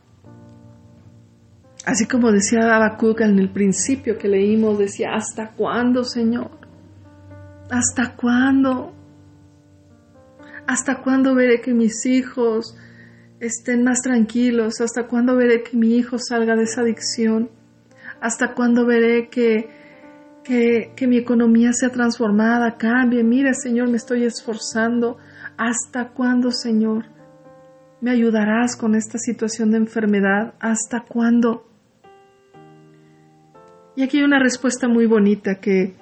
así 1.86 2.06
como 2.06 2.32
decía 2.32 2.74
Habacuc 2.74 3.20
en 3.20 3.38
el 3.38 3.48
principio 3.48 4.18
que 4.18 4.28
leímos, 4.28 4.76
decía, 4.76 5.14
¿hasta 5.14 5.52
cuándo, 5.52 6.02
Señor? 6.02 6.50
¿Hasta 7.70 8.16
cuándo? 8.16 8.92
¿Hasta 10.66 11.00
cuándo 11.00 11.36
veré 11.36 11.60
que 11.60 11.72
mis 11.72 12.04
hijos 12.04 12.76
estén 13.38 13.84
más 13.84 14.00
tranquilos? 14.02 14.80
¿Hasta 14.80 15.06
cuándo 15.06 15.36
veré 15.36 15.62
que 15.62 15.76
mi 15.76 15.96
hijo 15.96 16.18
salga 16.18 16.56
de 16.56 16.64
esa 16.64 16.80
adicción? 16.80 17.50
¿Hasta 18.20 18.54
cuándo 18.54 18.84
veré 18.84 19.28
que, 19.28 19.68
que, 20.42 20.92
que 20.96 21.06
mi 21.06 21.18
economía 21.18 21.72
sea 21.72 21.90
transformada, 21.90 22.76
cambie? 22.76 23.22
Mira, 23.22 23.54
Señor, 23.54 23.90
me 23.90 23.96
estoy 23.96 24.24
esforzando. 24.24 25.18
¿Hasta 25.56 26.08
cuándo, 26.08 26.50
Señor? 26.50 27.04
¿Me 28.00 28.10
ayudarás 28.10 28.76
con 28.76 28.96
esta 28.96 29.18
situación 29.18 29.70
de 29.70 29.78
enfermedad? 29.78 30.54
¿Hasta 30.58 31.04
cuándo? 31.06 31.75
Y 33.96 34.02
aquí 34.02 34.18
hay 34.18 34.24
una 34.24 34.38
respuesta 34.38 34.88
muy 34.88 35.06
bonita 35.06 35.54
que 35.54 35.94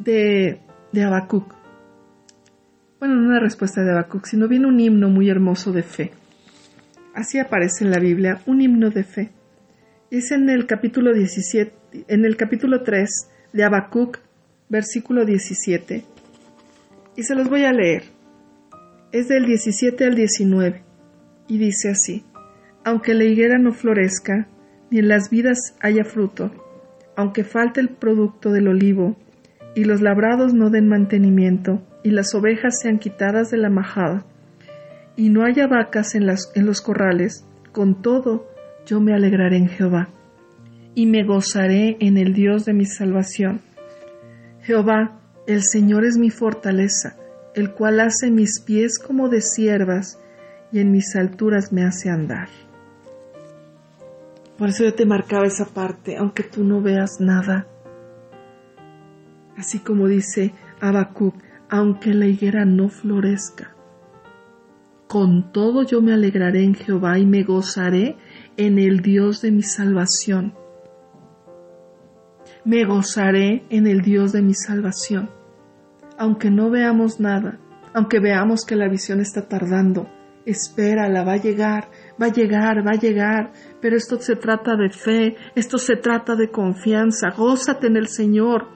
de, 0.00 0.60
de 0.90 1.02
Habacuc. 1.04 1.54
Bueno, 2.98 3.14
no 3.14 3.28
una 3.28 3.38
respuesta 3.38 3.82
de 3.82 3.92
Habacuc, 3.92 4.26
sino 4.26 4.48
viene 4.48 4.66
un 4.66 4.80
himno 4.80 5.08
muy 5.08 5.30
hermoso 5.30 5.72
de 5.72 5.84
fe. 5.84 6.10
Así 7.14 7.38
aparece 7.38 7.84
en 7.84 7.92
la 7.92 8.00
Biblia, 8.00 8.42
un 8.46 8.60
himno 8.60 8.90
de 8.90 9.04
fe. 9.04 9.30
Es 10.10 10.32
en 10.32 10.50
el 10.50 10.66
capítulo 10.66 11.14
17, 11.14 12.06
en 12.08 12.24
el 12.24 12.36
capítulo 12.36 12.82
3 12.82 13.28
de 13.52 13.64
Habacuc, 13.64 14.18
versículo 14.68 15.24
17. 15.24 16.04
Y 17.16 17.22
se 17.22 17.34
los 17.36 17.48
voy 17.48 17.64
a 17.64 17.72
leer. 17.72 18.04
Es 19.12 19.28
del 19.28 19.46
17 19.46 20.04
al 20.06 20.16
19 20.16 20.82
y 21.46 21.58
dice 21.58 21.90
así, 21.90 22.24
aunque 22.84 23.14
la 23.14 23.24
higuera 23.24 23.58
no 23.58 23.72
florezca, 23.72 24.48
ni 24.90 24.98
en 24.98 25.08
las 25.08 25.30
vidas 25.30 25.76
haya 25.80 26.04
fruto, 26.04 26.50
aunque 27.16 27.44
falte 27.44 27.80
el 27.80 27.90
producto 27.90 28.50
del 28.50 28.68
olivo, 28.68 29.16
y 29.74 29.84
los 29.84 30.00
labrados 30.00 30.54
no 30.54 30.70
den 30.70 30.88
mantenimiento, 30.88 31.82
y 32.02 32.10
las 32.10 32.34
ovejas 32.34 32.80
sean 32.80 32.98
quitadas 32.98 33.50
de 33.50 33.58
la 33.58 33.70
majada, 33.70 34.24
y 35.16 35.28
no 35.28 35.44
haya 35.44 35.66
vacas 35.66 36.14
en, 36.14 36.26
las, 36.26 36.50
en 36.54 36.66
los 36.66 36.80
corrales, 36.80 37.46
con 37.72 38.02
todo 38.02 38.46
yo 38.86 39.00
me 39.00 39.14
alegraré 39.14 39.56
en 39.56 39.68
Jehová, 39.68 40.08
y 40.94 41.06
me 41.06 41.24
gozaré 41.24 41.96
en 42.00 42.18
el 42.18 42.34
Dios 42.34 42.64
de 42.64 42.74
mi 42.74 42.84
salvación. 42.84 43.60
Jehová, 44.62 45.18
el 45.46 45.62
Señor 45.62 46.04
es 46.04 46.18
mi 46.18 46.30
fortaleza, 46.30 47.16
el 47.54 47.72
cual 47.72 48.00
hace 48.00 48.30
mis 48.30 48.60
pies 48.60 48.98
como 48.98 49.28
de 49.28 49.40
siervas, 49.40 50.18
y 50.70 50.80
en 50.80 50.90
mis 50.90 51.14
alturas 51.16 51.72
me 51.72 51.84
hace 51.84 52.08
andar. 52.08 52.48
Por 54.58 54.68
eso 54.68 54.84
yo 54.84 54.94
te 54.94 55.06
marcaba 55.06 55.46
esa 55.46 55.66
parte, 55.66 56.16
aunque 56.16 56.42
tú 56.42 56.64
no 56.64 56.80
veas 56.80 57.20
nada. 57.20 57.66
Así 59.56 59.78
como 59.78 60.08
dice 60.08 60.52
Habacuc, 60.80 61.34
aunque 61.68 62.14
la 62.14 62.26
higuera 62.26 62.64
no 62.64 62.88
florezca. 62.88 63.74
Con 65.08 65.52
todo 65.52 65.82
yo 65.82 66.00
me 66.00 66.12
alegraré 66.12 66.64
en 66.64 66.74
Jehová 66.74 67.18
y 67.18 67.26
me 67.26 67.42
gozaré 67.42 68.16
en 68.56 68.78
el 68.78 69.00
Dios 69.00 69.42
de 69.42 69.50
mi 69.50 69.62
salvación. 69.62 70.54
Me 72.64 72.84
gozaré 72.84 73.64
en 73.70 73.86
el 73.86 74.02
Dios 74.02 74.32
de 74.32 74.42
mi 74.42 74.54
salvación. 74.54 75.30
Aunque 76.16 76.50
no 76.50 76.70
veamos 76.70 77.20
nada, 77.20 77.58
aunque 77.92 78.20
veamos 78.20 78.64
que 78.64 78.76
la 78.76 78.88
visión 78.88 79.20
está 79.20 79.48
tardando, 79.48 80.08
espérala, 80.46 81.24
va 81.24 81.32
a 81.34 81.42
llegar, 81.42 81.90
va 82.22 82.26
a 82.26 82.32
llegar, 82.32 82.86
va 82.86 82.92
a 82.92 83.00
llegar, 83.00 83.52
pero 83.80 83.96
esto 83.96 84.16
se 84.20 84.36
trata 84.36 84.76
de 84.76 84.90
fe, 84.90 85.36
esto 85.56 85.76
se 85.76 85.96
trata 85.96 86.36
de 86.36 86.50
confianza, 86.50 87.30
gózate 87.36 87.88
en 87.88 87.96
el 87.96 88.06
Señor. 88.06 88.68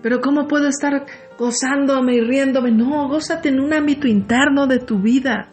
Pero 0.00 0.20
¿cómo 0.20 0.46
puedo 0.46 0.68
estar 0.68 1.04
gozándome 1.38 2.14
y 2.14 2.20
riéndome? 2.20 2.70
No, 2.70 3.08
gózate 3.08 3.48
en 3.48 3.60
un 3.60 3.72
ámbito 3.74 4.06
interno 4.06 4.66
de 4.66 4.78
tu 4.78 5.00
vida. 5.00 5.52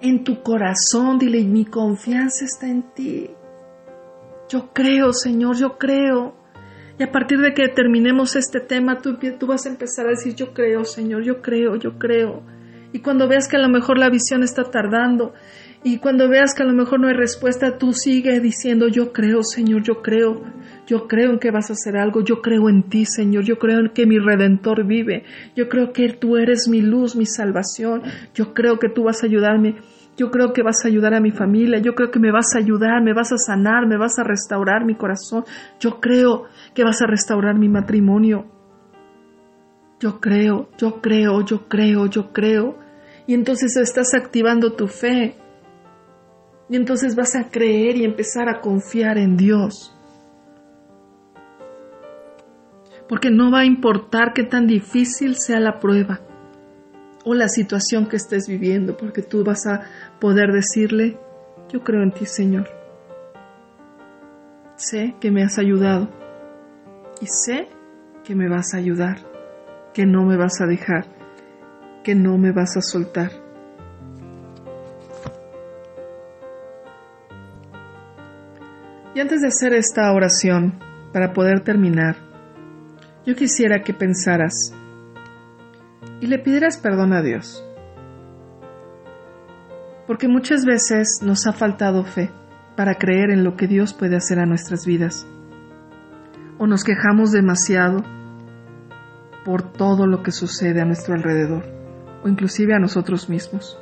En 0.00 0.24
tu 0.24 0.42
corazón, 0.42 1.18
dile, 1.18 1.44
mi 1.44 1.66
confianza 1.66 2.44
está 2.44 2.66
en 2.66 2.82
ti. 2.94 3.30
Yo 4.48 4.72
creo, 4.72 5.12
Señor, 5.12 5.56
yo 5.56 5.78
creo. 5.78 6.34
Y 6.98 7.02
a 7.02 7.10
partir 7.10 7.38
de 7.38 7.52
que 7.52 7.68
terminemos 7.68 8.34
este 8.36 8.60
tema, 8.60 8.98
tú, 8.98 9.18
tú 9.38 9.46
vas 9.46 9.66
a 9.66 9.68
empezar 9.68 10.06
a 10.06 10.10
decir, 10.10 10.34
yo 10.34 10.52
creo, 10.52 10.84
Señor, 10.84 11.22
yo 11.22 11.42
creo, 11.42 11.76
yo 11.76 11.98
creo. 11.98 12.42
Y 12.94 13.00
cuando 13.00 13.26
veas 13.26 13.48
que 13.48 13.56
a 13.56 13.60
lo 13.60 13.68
mejor 13.68 13.98
la 13.98 14.08
visión 14.08 14.44
está 14.44 14.70
tardando, 14.70 15.34
y 15.82 15.98
cuando 15.98 16.28
veas 16.28 16.54
que 16.54 16.62
a 16.62 16.66
lo 16.66 16.72
mejor 16.72 17.00
no 17.00 17.08
hay 17.08 17.14
respuesta, 17.14 17.76
tú 17.76 17.92
sigue 17.92 18.38
diciendo, 18.38 18.86
yo 18.86 19.12
creo, 19.12 19.42
Señor, 19.42 19.82
yo 19.82 20.00
creo, 20.00 20.44
yo 20.86 21.08
creo 21.08 21.32
en 21.32 21.40
que 21.40 21.50
vas 21.50 21.70
a 21.70 21.72
hacer 21.72 21.96
algo, 21.96 22.22
yo 22.22 22.40
creo 22.40 22.68
en 22.68 22.84
ti, 22.84 23.04
Señor, 23.04 23.42
yo 23.42 23.58
creo 23.58 23.80
en 23.80 23.88
que 23.88 24.06
mi 24.06 24.20
redentor 24.20 24.86
vive, 24.86 25.24
yo 25.56 25.68
creo 25.68 25.92
que 25.92 26.10
tú 26.10 26.36
eres 26.36 26.68
mi 26.68 26.82
luz, 26.82 27.16
mi 27.16 27.26
salvación, 27.26 28.02
yo 28.32 28.54
creo 28.54 28.78
que 28.78 28.88
tú 28.88 29.02
vas 29.02 29.24
a 29.24 29.26
ayudarme 29.26 29.74
yo 30.16 30.30
creo 30.30 30.52
que 30.52 30.62
vas 30.62 30.84
a 30.84 30.88
ayudar 30.88 31.12
a 31.12 31.20
mi 31.20 31.32
familia, 31.32 31.80
yo 31.80 31.96
creo 31.96 32.12
que 32.12 32.20
me 32.20 32.30
vas 32.30 32.54
a 32.54 32.58
ayudar, 32.58 33.02
me 33.02 33.12
vas 33.12 33.32
a 33.32 33.36
sanar, 33.36 33.88
me 33.88 33.96
vas 33.96 34.16
a 34.20 34.22
restaurar 34.22 34.84
mi 34.84 34.94
corazón, 34.94 35.42
yo 35.80 35.98
creo 35.98 36.44
que 36.72 36.84
vas 36.84 37.02
a 37.02 37.06
restaurar 37.06 37.58
mi 37.58 37.68
matrimonio. 37.68 38.46
Yo 39.98 40.20
creo, 40.20 40.68
yo 40.78 41.00
creo, 41.00 41.44
yo 41.44 41.66
creo, 41.66 42.06
yo 42.06 42.32
creo. 42.32 42.83
Y 43.26 43.34
entonces 43.34 43.76
estás 43.76 44.14
activando 44.14 44.72
tu 44.72 44.86
fe. 44.86 45.36
Y 46.68 46.76
entonces 46.76 47.14
vas 47.14 47.34
a 47.36 47.50
creer 47.50 47.96
y 47.96 48.04
empezar 48.04 48.48
a 48.48 48.60
confiar 48.60 49.18
en 49.18 49.36
Dios. 49.36 49.94
porque 53.08 53.30
no 53.30 53.50
va 53.50 53.60
a 53.60 53.64
importar 53.64 54.32
qué 54.32 54.44
tan 54.44 54.66
difícil 54.66 55.36
sea 55.36 55.60
la 55.60 55.78
prueba 55.78 56.20
o 57.24 57.34
la 57.34 57.48
situación 57.48 58.06
que 58.06 58.16
estés 58.16 58.48
viviendo, 58.48 58.96
porque 58.96 59.22
tú 59.22 59.44
vas 59.44 59.66
a 59.66 59.82
poder 60.20 60.52
decirle, 60.52 61.18
yo 61.72 61.82
creo 61.82 62.02
en 62.02 62.12
ti, 62.12 62.26
Señor. 62.26 62.68
Sé 64.76 65.14
que 65.20 65.30
me 65.30 65.42
has 65.42 65.58
ayudado 65.58 66.08
y 67.20 67.26
sé 67.26 67.68
que 68.24 68.34
me 68.34 68.48
vas 68.48 68.74
a 68.74 68.78
ayudar, 68.78 69.18
que 69.94 70.04
no 70.04 70.24
me 70.26 70.36
vas 70.36 70.60
a 70.60 70.66
dejar, 70.66 71.06
que 72.04 72.14
no 72.14 72.38
me 72.38 72.52
vas 72.52 72.76
a 72.76 72.82
soltar. 72.82 73.32
Y 79.14 79.20
antes 79.20 79.40
de 79.40 79.48
hacer 79.48 79.72
esta 79.72 80.12
oración, 80.12 80.78
para 81.14 81.32
poder 81.32 81.60
terminar, 81.60 82.16
yo 83.24 83.36
quisiera 83.36 83.84
que 83.84 83.94
pensaras 83.94 84.74
y 86.20 86.26
le 86.26 86.40
pidieras 86.40 86.76
perdón 86.76 87.12
a 87.12 87.22
Dios. 87.22 87.64
Porque 90.08 90.26
muchas 90.26 90.64
veces 90.64 91.20
nos 91.22 91.46
ha 91.46 91.52
faltado 91.52 92.04
fe 92.04 92.32
para 92.76 92.96
creer 92.96 93.30
en 93.30 93.44
lo 93.44 93.56
que 93.56 93.68
Dios 93.68 93.94
puede 93.94 94.16
hacer 94.16 94.40
a 94.40 94.46
nuestras 94.46 94.84
vidas. 94.84 95.24
O 96.58 96.66
nos 96.66 96.82
quejamos 96.82 97.30
demasiado 97.30 98.02
por 99.44 99.70
todo 99.72 100.08
lo 100.08 100.24
que 100.24 100.32
sucede 100.32 100.80
a 100.80 100.84
nuestro 100.84 101.14
alrededor, 101.14 101.64
o 102.24 102.28
inclusive 102.28 102.74
a 102.74 102.78
nosotros 102.78 103.28
mismos. 103.28 103.78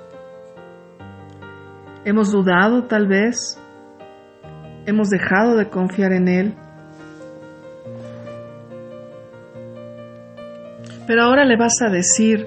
Hemos 2.05 2.33
dudado 2.33 2.85
tal 2.85 3.07
vez, 3.07 3.59
hemos 4.85 5.09
dejado 5.09 5.57
de 5.57 5.71
confiar 5.71 6.13
en 6.13 6.29
Él 6.29 6.57
Pero 11.07 11.25
ahora 11.25 11.45
le 11.45 11.57
vas 11.57 11.83
a 11.83 11.91
decir, 11.91 12.47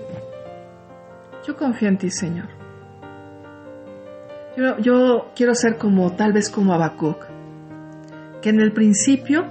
yo 1.45 1.55
confío 1.57 1.89
en 1.89 1.97
ti, 1.97 2.09
Señor. 2.09 2.47
Yo, 4.81 5.31
quiero 5.35 5.53
ser 5.53 5.77
como, 5.77 6.13
tal 6.13 6.31
vez 6.31 6.49
como 6.49 6.73
Habacuc, 6.73 7.25
que 8.41 8.49
en 8.49 8.61
el 8.61 8.71
principio 8.71 9.45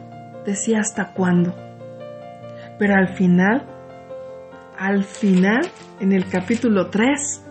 decía 0.46 0.80
hasta 0.80 1.12
cuándo, 1.12 1.54
pero 2.78 2.94
al 2.94 3.08
final, 3.08 3.66
al 4.78 5.04
final, 5.04 5.62
en 6.00 6.12
el 6.12 6.28
capítulo 6.28 6.90
3, 6.90 7.42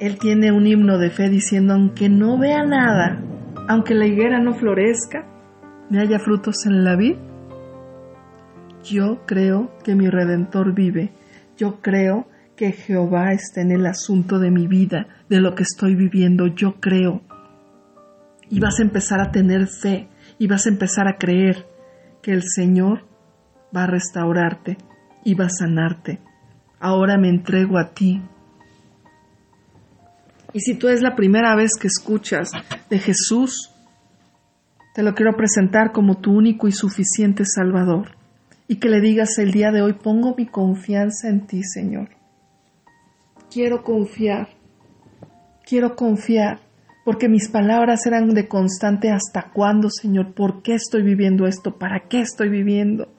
él 0.00 0.18
tiene 0.18 0.52
un 0.52 0.66
himno 0.66 0.98
de 0.98 1.10
fe 1.10 1.28
diciendo, 1.28 1.74
aunque 1.74 2.08
no 2.08 2.38
vea 2.38 2.64
nada, 2.64 3.20
aunque 3.68 3.94
la 3.94 4.06
higuera 4.06 4.38
no 4.40 4.54
florezca, 4.54 5.26
ni 5.90 5.98
haya 5.98 6.18
frutos 6.18 6.66
en 6.66 6.84
la 6.84 6.96
vid, 6.96 7.16
yo 8.84 9.24
creo 9.26 9.72
que 9.82 9.94
mi 9.94 10.08
Redentor 10.08 10.74
vive. 10.74 11.10
Yo 11.56 11.80
creo 11.80 12.28
que 12.56 12.72
Jehová 12.72 13.32
está 13.32 13.62
en 13.62 13.70
el 13.70 13.86
asunto 13.86 14.38
de 14.38 14.50
mi 14.50 14.66
vida, 14.66 15.08
de 15.28 15.40
lo 15.40 15.54
que 15.54 15.62
estoy 15.62 15.94
viviendo. 15.94 16.46
Yo 16.48 16.74
creo. 16.80 17.22
Y 18.50 18.60
vas 18.60 18.78
a 18.78 18.82
empezar 18.82 19.20
a 19.20 19.30
tener 19.30 19.68
fe 19.68 20.08
y 20.38 20.46
vas 20.46 20.66
a 20.66 20.68
empezar 20.68 21.08
a 21.08 21.16
creer 21.16 21.66
que 22.22 22.32
el 22.32 22.42
Señor 22.42 23.06
va 23.74 23.84
a 23.84 23.86
restaurarte 23.86 24.76
va 25.32 25.46
a 25.46 25.48
sanarte. 25.48 26.20
Ahora 26.78 27.16
me 27.16 27.30
entrego 27.30 27.78
a 27.78 27.94
ti. 27.94 28.20
Y 30.52 30.60
si 30.60 30.74
tú 30.74 30.88
es 30.88 31.00
la 31.00 31.16
primera 31.16 31.56
vez 31.56 31.70
que 31.80 31.88
escuchas 31.88 32.50
de 32.90 32.98
Jesús, 32.98 33.70
te 34.94 35.02
lo 35.02 35.14
quiero 35.14 35.34
presentar 35.36 35.92
como 35.92 36.18
tu 36.18 36.32
único 36.32 36.68
y 36.68 36.72
suficiente 36.72 37.44
Salvador 37.46 38.16
y 38.68 38.76
que 38.76 38.88
le 38.88 39.00
digas 39.00 39.38
el 39.38 39.50
día 39.50 39.72
de 39.72 39.82
hoy, 39.82 39.94
pongo 39.94 40.34
mi 40.36 40.46
confianza 40.46 41.28
en 41.28 41.46
ti, 41.46 41.62
Señor. 41.64 42.10
Quiero 43.50 43.82
confiar, 43.82 44.48
quiero 45.66 45.96
confiar, 45.96 46.60
porque 47.04 47.28
mis 47.28 47.48
palabras 47.48 48.06
eran 48.06 48.28
de 48.30 48.48
constante 48.48 49.10
hasta 49.10 49.50
cuándo, 49.52 49.90
Señor, 49.90 50.34
¿por 50.34 50.62
qué 50.62 50.74
estoy 50.74 51.02
viviendo 51.02 51.46
esto? 51.46 51.76
¿Para 51.76 52.08
qué 52.08 52.20
estoy 52.20 52.48
viviendo 52.48 53.12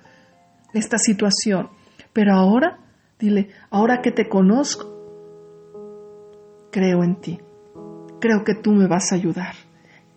esta 0.73 0.97
situación? 0.97 1.69
Pero 2.16 2.34
ahora, 2.34 2.80
dile, 3.20 3.49
ahora 3.70 4.01
que 4.01 4.11
te 4.11 4.28
conozco, 4.28 4.89
creo 6.72 7.03
en 7.03 7.20
ti, 7.20 7.39
creo 8.20 8.43
que 8.43 8.55
tú 8.55 8.72
me 8.72 8.88
vas 8.88 9.11
a 9.11 9.16
ayudar 9.16 9.53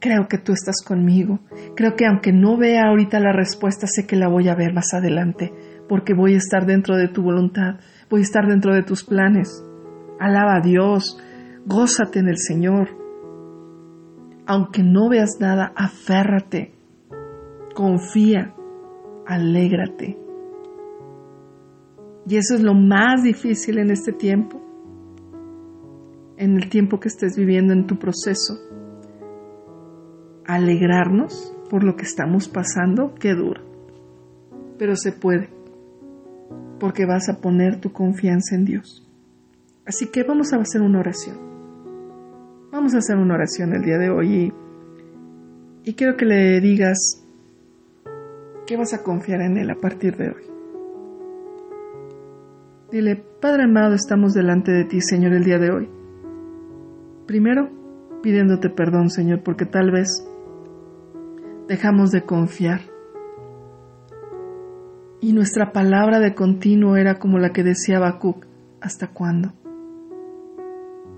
creo 0.00 0.28
que 0.28 0.38
tú 0.38 0.52
estás 0.52 0.82
conmigo. 0.84 1.40
Creo 1.74 1.96
que 1.96 2.06
aunque 2.06 2.32
no 2.32 2.56
vea 2.56 2.88
ahorita 2.88 3.20
la 3.20 3.32
respuesta, 3.32 3.86
sé 3.86 4.06
que 4.06 4.16
la 4.16 4.28
voy 4.28 4.48
a 4.48 4.54
ver 4.54 4.72
más 4.72 4.94
adelante, 4.94 5.52
porque 5.88 6.14
voy 6.14 6.34
a 6.34 6.38
estar 6.38 6.66
dentro 6.66 6.96
de 6.96 7.08
tu 7.08 7.22
voluntad, 7.22 7.80
voy 8.10 8.20
a 8.20 8.24
estar 8.24 8.46
dentro 8.46 8.74
de 8.74 8.82
tus 8.82 9.04
planes. 9.04 9.64
Alaba 10.20 10.56
a 10.56 10.60
Dios, 10.60 11.18
gózate 11.66 12.20
en 12.20 12.28
el 12.28 12.38
Señor. 12.38 12.88
Aunque 14.46 14.82
no 14.82 15.08
veas 15.08 15.36
nada, 15.40 15.72
aférrate, 15.76 16.74
confía, 17.74 18.54
alégrate. 19.26 20.16
Y 22.28 22.36
eso 22.36 22.54
es 22.54 22.62
lo 22.62 22.74
más 22.74 23.22
difícil 23.22 23.78
en 23.78 23.90
este 23.90 24.12
tiempo, 24.12 24.60
en 26.36 26.56
el 26.56 26.68
tiempo 26.68 27.00
que 27.00 27.08
estés 27.08 27.36
viviendo 27.36 27.72
en 27.72 27.86
tu 27.86 27.98
proceso 27.98 28.58
alegrarnos 30.48 31.54
por 31.70 31.84
lo 31.84 31.94
que 31.94 32.04
estamos 32.04 32.48
pasando, 32.48 33.14
qué 33.14 33.34
duro. 33.34 33.62
Pero 34.78 34.96
se 34.96 35.12
puede, 35.12 35.50
porque 36.80 37.06
vas 37.06 37.28
a 37.28 37.40
poner 37.40 37.80
tu 37.80 37.92
confianza 37.92 38.56
en 38.56 38.64
Dios. 38.64 39.06
Así 39.86 40.06
que 40.10 40.22
vamos 40.22 40.52
a 40.52 40.56
hacer 40.56 40.80
una 40.80 41.00
oración. 41.00 41.36
Vamos 42.72 42.94
a 42.94 42.98
hacer 42.98 43.16
una 43.16 43.34
oración 43.34 43.74
el 43.74 43.82
día 43.82 43.98
de 43.98 44.10
hoy 44.10 44.52
y, 45.84 45.92
quiero 45.94 46.16
que 46.16 46.26
le 46.26 46.60
digas 46.60 47.24
que 48.66 48.76
vas 48.76 48.92
a 48.92 49.02
confiar 49.02 49.40
en 49.40 49.56
Él 49.56 49.70
a 49.70 49.76
partir 49.76 50.16
de 50.16 50.28
hoy. 50.28 50.57
Dile, 52.90 53.16
Padre 53.16 53.64
amado, 53.64 53.92
estamos 53.92 54.32
delante 54.32 54.72
de 54.72 54.86
ti, 54.86 55.02
Señor, 55.02 55.34
el 55.34 55.44
día 55.44 55.58
de 55.58 55.70
hoy. 55.70 55.90
Primero, 57.26 57.68
pidiéndote 58.22 58.70
perdón, 58.70 59.10
Señor, 59.10 59.42
porque 59.42 59.66
tal 59.66 59.90
vez 59.90 60.26
dejamos 61.68 62.12
de 62.12 62.22
confiar. 62.22 62.80
Y 65.20 65.34
nuestra 65.34 65.72
palabra 65.72 66.18
de 66.18 66.34
continuo 66.34 66.96
era 66.96 67.18
como 67.18 67.38
la 67.38 67.50
que 67.52 67.62
decía 67.62 67.98
Habacuc, 67.98 68.46
¿hasta 68.80 69.08
cuándo? 69.08 69.52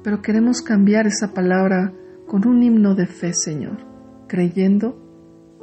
Pero 0.03 0.23
queremos 0.23 0.63
cambiar 0.63 1.07
esa 1.07 1.33
palabra 1.33 1.93
con 2.27 2.49
un 2.49 2.65
himno 2.65 2.97
de 2.97 3.07
fe, 3.07 3.33
Señor, 3.33 3.77
creyendo 4.27 4.99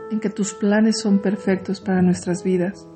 en 0.10 0.22
que 0.22 0.30
tus 0.30 0.54
planes 0.54 1.02
son 1.02 1.20
perfectos 1.20 1.82
para 1.82 2.02
nuestras 2.02 2.46
vidas, 2.46 2.88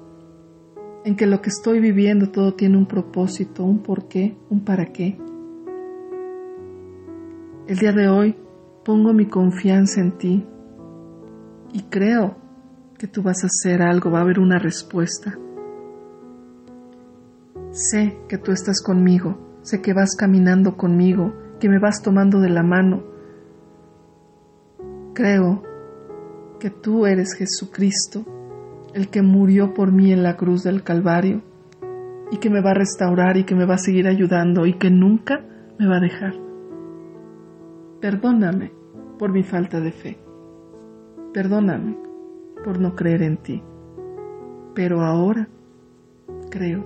en 1.04 1.16
que 1.16 1.26
lo 1.26 1.42
que 1.42 1.50
estoy 1.50 1.80
viviendo 1.80 2.30
todo 2.30 2.54
tiene 2.54 2.78
un 2.78 2.86
propósito, 2.86 3.64
un 3.64 3.80
porqué, 3.80 4.38
un 4.50 4.64
para 4.64 4.88
qué. 4.88 5.18
El 7.68 7.78
día 7.78 7.92
de 7.92 8.08
hoy 8.08 8.36
pongo 8.84 9.14
mi 9.14 9.26
confianza 9.26 10.02
en 10.02 10.18
ti, 10.18 10.46
y 11.74 11.84
creo 11.84 12.36
que 12.98 13.08
tú 13.08 13.24
vas 13.24 13.44
a 13.44 13.48
hacer 13.48 13.82
algo, 13.82 14.12
va 14.12 14.20
a 14.20 14.22
haber 14.22 14.40
una 14.40 14.60
respuesta. 14.60 15.38
Sé 17.72 18.18
que 18.28 18.38
tú 18.38 18.52
estás 18.52 18.82
conmigo, 18.82 19.38
sé 19.62 19.82
que 19.82 19.94
vas 19.94 20.16
caminando 20.16 20.76
conmigo, 20.76 21.34
que 21.60 21.70
me 21.70 21.80
vas 21.80 22.02
tomando 22.02 22.40
de 22.40 22.50
la 22.50 22.64
mano. 22.64 23.04
Creo 25.14 25.64
que 26.60 26.70
tú 26.70 27.06
eres 27.06 27.34
Jesucristo, 27.34 28.26
el 28.94 29.10
que 29.10 29.22
murió 29.22 29.74
por 29.74 29.92
mí 29.92 30.12
en 30.12 30.24
la 30.24 30.36
cruz 30.36 30.64
del 30.64 30.84
Calvario, 30.84 31.42
y 32.32 32.38
que 32.38 32.50
me 32.50 32.62
va 32.62 32.72
a 32.72 32.76
restaurar 32.76 33.36
y 33.38 33.44
que 33.44 33.56
me 33.56 33.66
va 33.66 33.76
a 33.76 33.78
seguir 33.78 34.08
ayudando 34.08 34.66
y 34.66 34.74
que 34.74 34.90
nunca 34.90 35.46
me 35.78 35.88
va 35.88 35.98
a 35.98 36.00
dejar. 36.00 36.34
Perdóname 38.00 38.72
por 39.20 39.34
mi 39.34 39.44
falta 39.44 39.82
de 39.82 39.92
fe. 39.92 40.18
Perdóname 41.34 41.98
por 42.64 42.80
no 42.80 42.96
creer 42.96 43.22
en 43.24 43.38
ti, 43.38 43.62
pero 44.74 45.02
ahora 45.02 45.50
creo. 46.50 46.86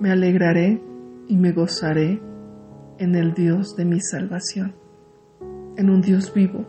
Me 0.00 0.10
alegraré 0.10 0.82
y 1.28 1.36
me 1.36 1.52
gozaré 1.52 2.20
en 2.98 3.14
el 3.14 3.32
Dios 3.32 3.76
de 3.76 3.84
mi 3.84 4.00
salvación, 4.00 4.74
en 5.76 5.88
un 5.88 6.00
Dios 6.00 6.34
vivo, 6.34 6.66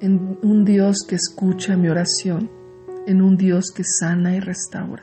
en 0.00 0.38
un 0.42 0.64
Dios 0.64 1.04
que 1.08 1.16
escucha 1.16 1.76
mi 1.76 1.88
oración, 1.88 2.50
en 3.10 3.22
un 3.22 3.36
Dios 3.36 3.72
que 3.74 3.82
sana 3.84 4.36
y 4.36 4.40
restaura. 4.40 5.02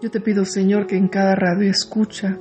Yo 0.00 0.10
te 0.10 0.20
pido, 0.20 0.44
Señor, 0.44 0.86
que 0.86 0.96
en 0.96 1.08
cada 1.08 1.34
radio 1.34 1.68
escucha, 1.68 2.38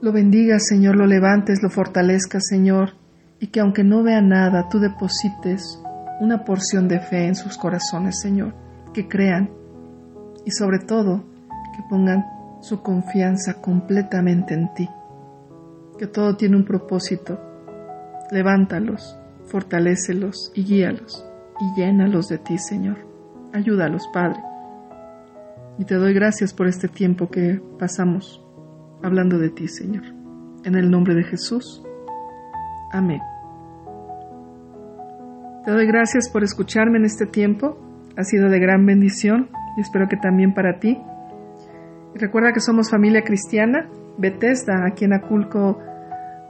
lo 0.00 0.12
bendigas, 0.12 0.66
Señor, 0.66 0.96
lo 0.96 1.06
levantes, 1.06 1.62
lo 1.62 1.68
fortalezcas, 1.68 2.46
Señor, 2.46 2.94
y 3.38 3.48
que 3.48 3.60
aunque 3.60 3.84
no 3.84 4.02
vea 4.02 4.22
nada, 4.22 4.68
tú 4.70 4.78
deposites 4.78 5.78
una 6.20 6.44
porción 6.44 6.88
de 6.88 7.00
fe 7.00 7.26
en 7.26 7.34
sus 7.34 7.58
corazones, 7.58 8.20
Señor, 8.20 8.54
que 8.94 9.08
crean 9.08 9.50
y 10.44 10.50
sobre 10.52 10.78
todo 10.78 11.24
que 11.76 11.82
pongan 11.88 12.24
su 12.62 12.82
confianza 12.82 13.60
completamente 13.60 14.54
en 14.54 14.72
ti, 14.74 14.88
que 15.98 16.06
todo 16.06 16.36
tiene 16.36 16.56
un 16.56 16.64
propósito. 16.64 17.38
Levántalos, 18.30 19.18
fortalécelos 19.44 20.52
y 20.54 20.64
guíalos 20.64 21.29
y 21.60 21.80
llénalos 21.80 22.28
de 22.28 22.38
ti, 22.38 22.58
Señor. 22.58 22.96
Ayúdalos, 23.52 24.08
Padre. 24.12 24.40
Y 25.78 25.84
te 25.84 25.94
doy 25.94 26.12
gracias 26.12 26.52
por 26.52 26.66
este 26.66 26.88
tiempo 26.88 27.30
que 27.30 27.60
pasamos 27.78 28.44
hablando 29.02 29.38
de 29.38 29.50
ti, 29.50 29.68
Señor. 29.68 30.04
En 30.64 30.74
el 30.74 30.90
nombre 30.90 31.14
de 31.14 31.24
Jesús. 31.24 31.82
Amén. 32.92 33.20
Te 35.64 35.70
doy 35.70 35.86
gracias 35.86 36.28
por 36.30 36.42
escucharme 36.42 36.98
en 36.98 37.04
este 37.04 37.26
tiempo. 37.26 37.78
Ha 38.16 38.24
sido 38.24 38.48
de 38.48 38.58
gran 38.58 38.84
bendición 38.86 39.50
y 39.76 39.82
espero 39.82 40.08
que 40.08 40.16
también 40.16 40.54
para 40.54 40.78
ti. 40.80 40.98
Recuerda 42.14 42.52
que 42.52 42.60
somos 42.60 42.90
familia 42.90 43.22
cristiana, 43.22 43.88
Bethesda, 44.18 44.86
aquí 44.86 45.04
en 45.04 45.12
Aculco 45.12 45.78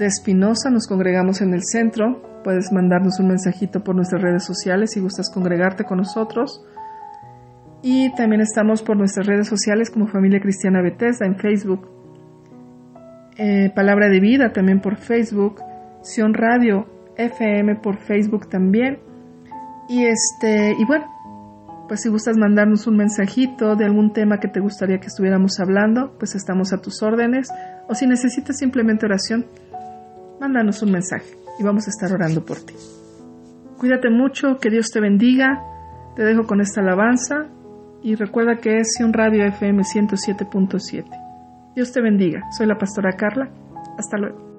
de 0.01 0.07
Espinosa. 0.07 0.71
Nos 0.71 0.89
congregamos 0.89 1.41
en 1.43 1.55
el 1.55 1.63
centro. 1.63 2.21
Puedes 2.43 2.73
mandarnos 2.73 3.21
un 3.21 3.29
mensajito 3.29 3.85
por 3.85 3.95
nuestras 3.95 4.23
redes 4.23 4.45
sociales 4.45 4.93
si 4.93 5.01
gustas 5.01 5.31
congregarte 5.31 5.85
con 5.85 5.99
nosotros. 5.99 6.65
Y 7.83 8.13
también 8.15 8.41
estamos 8.41 8.83
por 8.83 8.97
nuestras 8.97 9.27
redes 9.27 9.47
sociales 9.47 9.91
como 9.91 10.09
Familia 10.09 10.41
Cristiana 10.41 10.83
Bethesda 10.83 11.27
en 11.27 11.37
Facebook. 11.37 11.89
Eh, 13.37 13.71
Palabra 13.75 14.09
de 14.09 14.21
Vida 14.21 14.53
también 14.53 14.81
por 14.81 14.97
Facebook. 14.97 15.61
Sion 16.03 16.35
Radio 16.35 16.87
FM 17.17 17.77
por 17.77 17.99
Facebook 17.99 18.49
también. 18.49 18.99
Y 19.89 20.07
este, 20.07 20.75
y 20.79 20.85
bueno, 20.87 21.05
pues 21.89 22.03
si 22.03 22.09
gustas 22.09 22.37
mandarnos 22.39 22.87
un 22.87 22.97
mensajito 22.97 23.77
de 23.77 23.85
algún 23.85 24.13
tema 24.13 24.39
que 24.39 24.49
te 24.49 24.61
gustaría 24.61 24.99
que 24.99 25.09
estuviéramos 25.09 25.61
hablando, 25.61 26.17
pues 26.19 26.35
estamos 26.35 26.73
a 26.73 26.81
tus 26.81 27.03
órdenes. 27.03 27.51
O 27.89 27.95
si 27.95 28.07
necesitas 28.07 28.57
simplemente 28.59 29.07
oración, 29.07 29.47
mándanos 30.41 30.83
un 30.83 30.93
mensaje 30.93 31.37
y 31.59 31.63
vamos 31.63 31.87
a 31.87 31.91
estar 31.91 32.13
orando 32.13 32.45
por 32.45 32.59
ti. 32.59 32.75
Cuídate 33.79 34.11
mucho, 34.11 34.59
que 34.61 34.71
Dios 34.71 34.91
te 34.93 35.01
bendiga. 35.01 35.63
Te 36.17 36.25
dejo 36.25 36.47
con 36.47 36.61
esta 36.61 36.81
alabanza 36.81 37.47
y 38.03 38.15
recuerda 38.15 38.57
que 38.57 38.79
es 38.79 38.99
un 39.01 39.13
Radio 39.13 39.45
FM 39.45 39.83
107.7. 39.83 41.05
Dios 41.75 41.93
te 41.93 42.01
bendiga. 42.01 42.43
Soy 42.57 42.67
la 42.67 42.77
pastora 42.77 43.13
Carla. 43.13 43.49
Hasta 43.97 44.19
luego. 44.19 44.50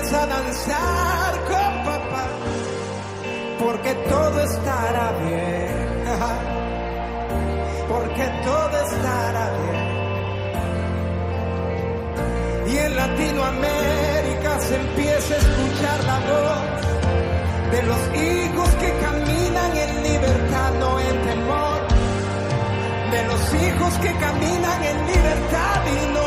a 0.00 0.26
danzar 0.26 1.32
con 1.44 1.84
papá, 1.84 2.26
porque 3.58 3.92
todo 4.08 4.40
estará 4.40 5.12
bien. 5.24 5.90
Porque 7.88 8.24
todo 8.44 8.76
estará 8.88 9.50
bien. 9.60 9.88
Y 12.72 12.78
en 12.78 12.96
Latinoamérica 12.96 14.60
se 14.60 14.76
empieza 14.76 15.34
a 15.34 15.38
escuchar 15.38 16.04
la 16.04 16.18
voz 16.30 16.80
de 17.72 17.82
los 17.82 18.00
hijos 18.14 18.68
que 18.80 18.90
caminan 19.06 19.76
en 19.76 20.02
libertad, 20.04 20.70
no 20.78 21.00
en 21.00 21.16
temor. 21.28 21.80
De 23.10 23.22
los 23.26 23.54
hijos 23.54 23.92
que 23.98 24.12
caminan 24.18 24.84
en 24.84 25.06
libertad 25.06 25.82
y 25.86 26.14
no 26.14 26.19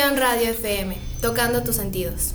Radio 0.00 0.50
FM, 0.50 0.96
tocando 1.20 1.64
tus 1.64 1.74
sentidos. 1.74 2.34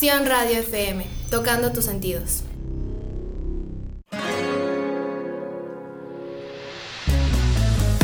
Sion 0.00 0.24
Radio 0.24 0.60
FM, 0.60 1.04
tocando 1.30 1.72
tus 1.72 1.84
sentidos. 1.84 2.42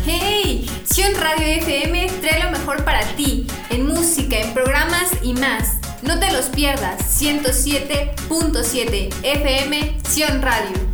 ¡Hey! 0.04 0.68
Sion 0.84 1.14
Radio 1.18 1.46
FM 1.46 2.08
trae 2.20 2.44
lo 2.44 2.50
mejor 2.50 2.84
para 2.84 3.00
ti, 3.16 3.46
en 3.70 3.86
música, 3.86 4.38
en 4.38 4.52
programas 4.52 5.08
y 5.22 5.32
más. 5.32 5.78
No 6.02 6.20
te 6.20 6.30
los 6.32 6.50
pierdas, 6.50 7.00
107.7 7.18 9.14
FM 9.22 9.98
Sion 10.06 10.42
Radio. 10.42 10.85